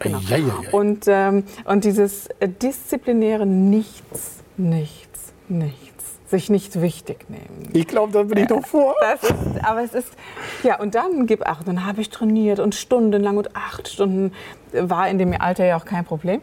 Genau. 0.00 0.18
Ja, 0.18 0.36
ja, 0.36 0.46
ja. 0.46 0.70
Und, 0.72 1.04
ähm, 1.06 1.44
und 1.64 1.84
dieses 1.84 2.26
äh, 2.40 2.48
disziplinäre 2.48 3.46
Nichts, 3.46 4.42
Nichts, 4.56 5.32
Nichts 5.48 5.89
sich 6.30 6.48
nicht 6.48 6.80
wichtig 6.80 7.28
nehmen. 7.28 7.68
Ich 7.72 7.86
glaube, 7.86 8.12
da 8.12 8.22
bin 8.22 8.38
ich 8.38 8.46
doch 8.46 8.64
vor. 8.66 8.94
Ist, 9.14 9.34
aber 9.62 9.82
es 9.82 9.92
ist, 9.92 10.12
ja, 10.62 10.78
und 10.78 10.94
dann 10.94 11.26
gib 11.26 11.46
acht. 11.46 11.66
Dann 11.66 11.84
habe 11.84 12.00
ich 12.00 12.10
trainiert 12.10 12.60
und 12.60 12.74
stundenlang 12.74 13.36
und 13.36 13.56
acht 13.56 13.88
Stunden 13.88 14.32
war 14.72 15.08
in 15.08 15.18
dem 15.18 15.34
Alter 15.38 15.64
ja 15.64 15.76
auch 15.76 15.84
kein 15.84 16.04
Problem. 16.04 16.40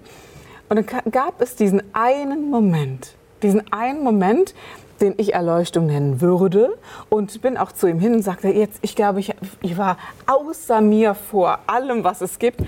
Und 0.69 0.75
dann 0.75 1.11
gab 1.11 1.41
es 1.41 1.55
diesen 1.55 1.81
einen 1.93 2.49
Moment, 2.49 3.15
diesen 3.41 3.71
einen 3.71 4.03
Moment, 4.03 4.53
den 4.99 5.13
ich 5.17 5.33
Erleuchtung 5.33 5.85
nennen 5.85 6.19
würde. 6.19 6.77
Und 7.09 7.41
bin 7.41 7.57
auch 7.57 7.71
zu 7.71 7.87
ihm 7.87 7.99
hin 7.99 8.13
und 8.13 8.21
sagte, 8.21 8.49
jetzt, 8.49 8.79
ich 8.81 8.95
glaube, 8.95 9.21
ich, 9.21 9.33
ich 9.61 9.77
war 9.77 9.97
außer 10.25 10.81
mir 10.81 11.15
vor 11.15 11.59
allem, 11.67 12.03
was 12.03 12.21
es 12.21 12.39
gibt. 12.39 12.61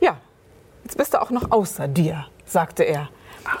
Ja, 0.00 0.18
jetzt 0.84 0.98
bist 0.98 1.14
du 1.14 1.22
auch 1.22 1.30
noch 1.30 1.50
außer 1.50 1.88
dir, 1.88 2.26
sagte 2.44 2.82
er. 2.82 3.08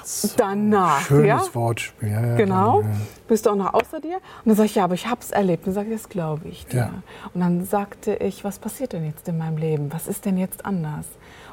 So, 0.02 0.28
danach. 0.36 1.00
Schönes 1.00 1.46
ja? 1.46 1.54
Wortspiel. 1.54 2.10
Ja, 2.10 2.26
ja, 2.26 2.36
genau. 2.36 2.82
Ja, 2.82 2.88
Bist 3.28 3.46
du 3.46 3.50
auch 3.50 3.56
noch 3.56 3.74
außer 3.74 4.00
dir? 4.00 4.16
Und 4.16 4.46
dann 4.46 4.56
sage 4.56 4.66
ich, 4.66 4.74
ja, 4.74 4.84
aber 4.84 4.94
ich 4.94 5.06
habe 5.06 5.20
es 5.20 5.30
erlebt. 5.30 5.66
Und 5.66 5.74
dann 5.74 5.74
sage 5.74 5.94
ich, 5.94 6.02
das 6.02 6.08
glaube 6.08 6.48
ich 6.48 6.66
dir. 6.66 6.90
Und 7.32 7.40
dann 7.40 7.64
sagte 7.64 8.14
ich, 8.16 8.44
was 8.44 8.58
passiert 8.58 8.92
denn 8.92 9.04
jetzt 9.04 9.28
in 9.28 9.38
meinem 9.38 9.56
Leben? 9.56 9.92
Was 9.92 10.08
ist 10.08 10.24
denn 10.24 10.38
jetzt 10.38 10.64
anders? 10.64 11.06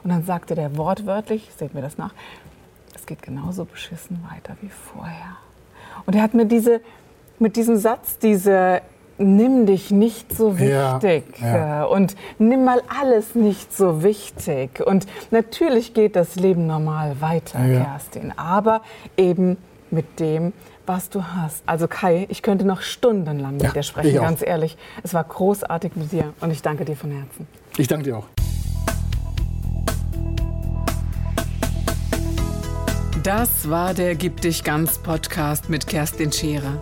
Und 0.04 0.10
dann 0.10 0.24
sagte 0.24 0.56
der 0.56 0.78
wortwörtlich, 0.78 1.50
seht 1.58 1.74
mir 1.74 1.82
das 1.82 1.98
nach, 1.98 2.14
es 2.96 3.06
geht 3.06 3.22
genauso 3.22 3.66
beschissen 3.66 4.24
weiter 4.32 4.56
wie 4.62 4.70
vorher. 4.70 5.38
Und 6.06 6.16
er 6.16 6.24
hat 6.24 6.34
mir 6.34 6.46
diese, 6.46 6.82
mit 7.40 7.56
diesem 7.56 7.78
Satz 7.78 8.18
diese 8.18 8.82
nimm 9.22 9.66
dich 9.66 9.92
nicht 9.92 10.36
so 10.36 10.52
Ja, 10.58 10.96
wichtig 11.02 11.24
ja. 11.42 11.84
äh, 11.84 11.88
und 11.88 12.16
nimm 12.40 12.66
mal 12.66 12.82
alles 13.02 13.36
nicht 13.36 13.76
so 13.76 14.04
wichtig. 14.04 14.82
Und 14.86 15.06
natürlich 15.32 15.94
geht 15.94 16.16
das 16.16 16.36
Leben 16.36 16.68
normal 16.68 17.22
weiter, 17.22 17.64
Ja. 17.66 17.84
Kerstin, 17.84 18.34
aber 18.38 18.82
eben 19.18 19.58
mit 19.90 20.20
dem, 20.20 20.54
was 20.86 21.10
du 21.10 21.24
hast. 21.24 21.64
Also 21.66 21.88
Kai, 21.88 22.26
ich 22.30 22.42
könnte 22.42 22.66
noch 22.66 22.82
stundenlang 22.82 23.54
mit 23.54 23.64
Ja, 23.64 23.72
dir 23.72 23.84
sprechen, 23.84 24.16
ganz 24.16 24.42
ehrlich. 24.46 24.78
Es 25.04 25.14
war 25.14 25.24
großartig 25.24 25.96
mit 25.96 26.12
dir 26.12 26.34
und 26.42 26.52
ich 26.52 26.62
danke 26.62 26.86
dir 26.86 26.96
von 26.96 27.12
Herzen. 27.12 27.48
Ich 27.78 27.88
danke 27.88 28.06
dir 28.06 28.18
auch. 28.18 28.26
Das 33.24 33.70
war 33.70 33.94
der 33.94 34.16
Gib 34.16 34.42
dich 34.42 34.64
ganz 34.64 34.98
Podcast 34.98 35.70
mit 35.70 35.86
Kerstin 35.86 36.32
Scherer. 36.32 36.82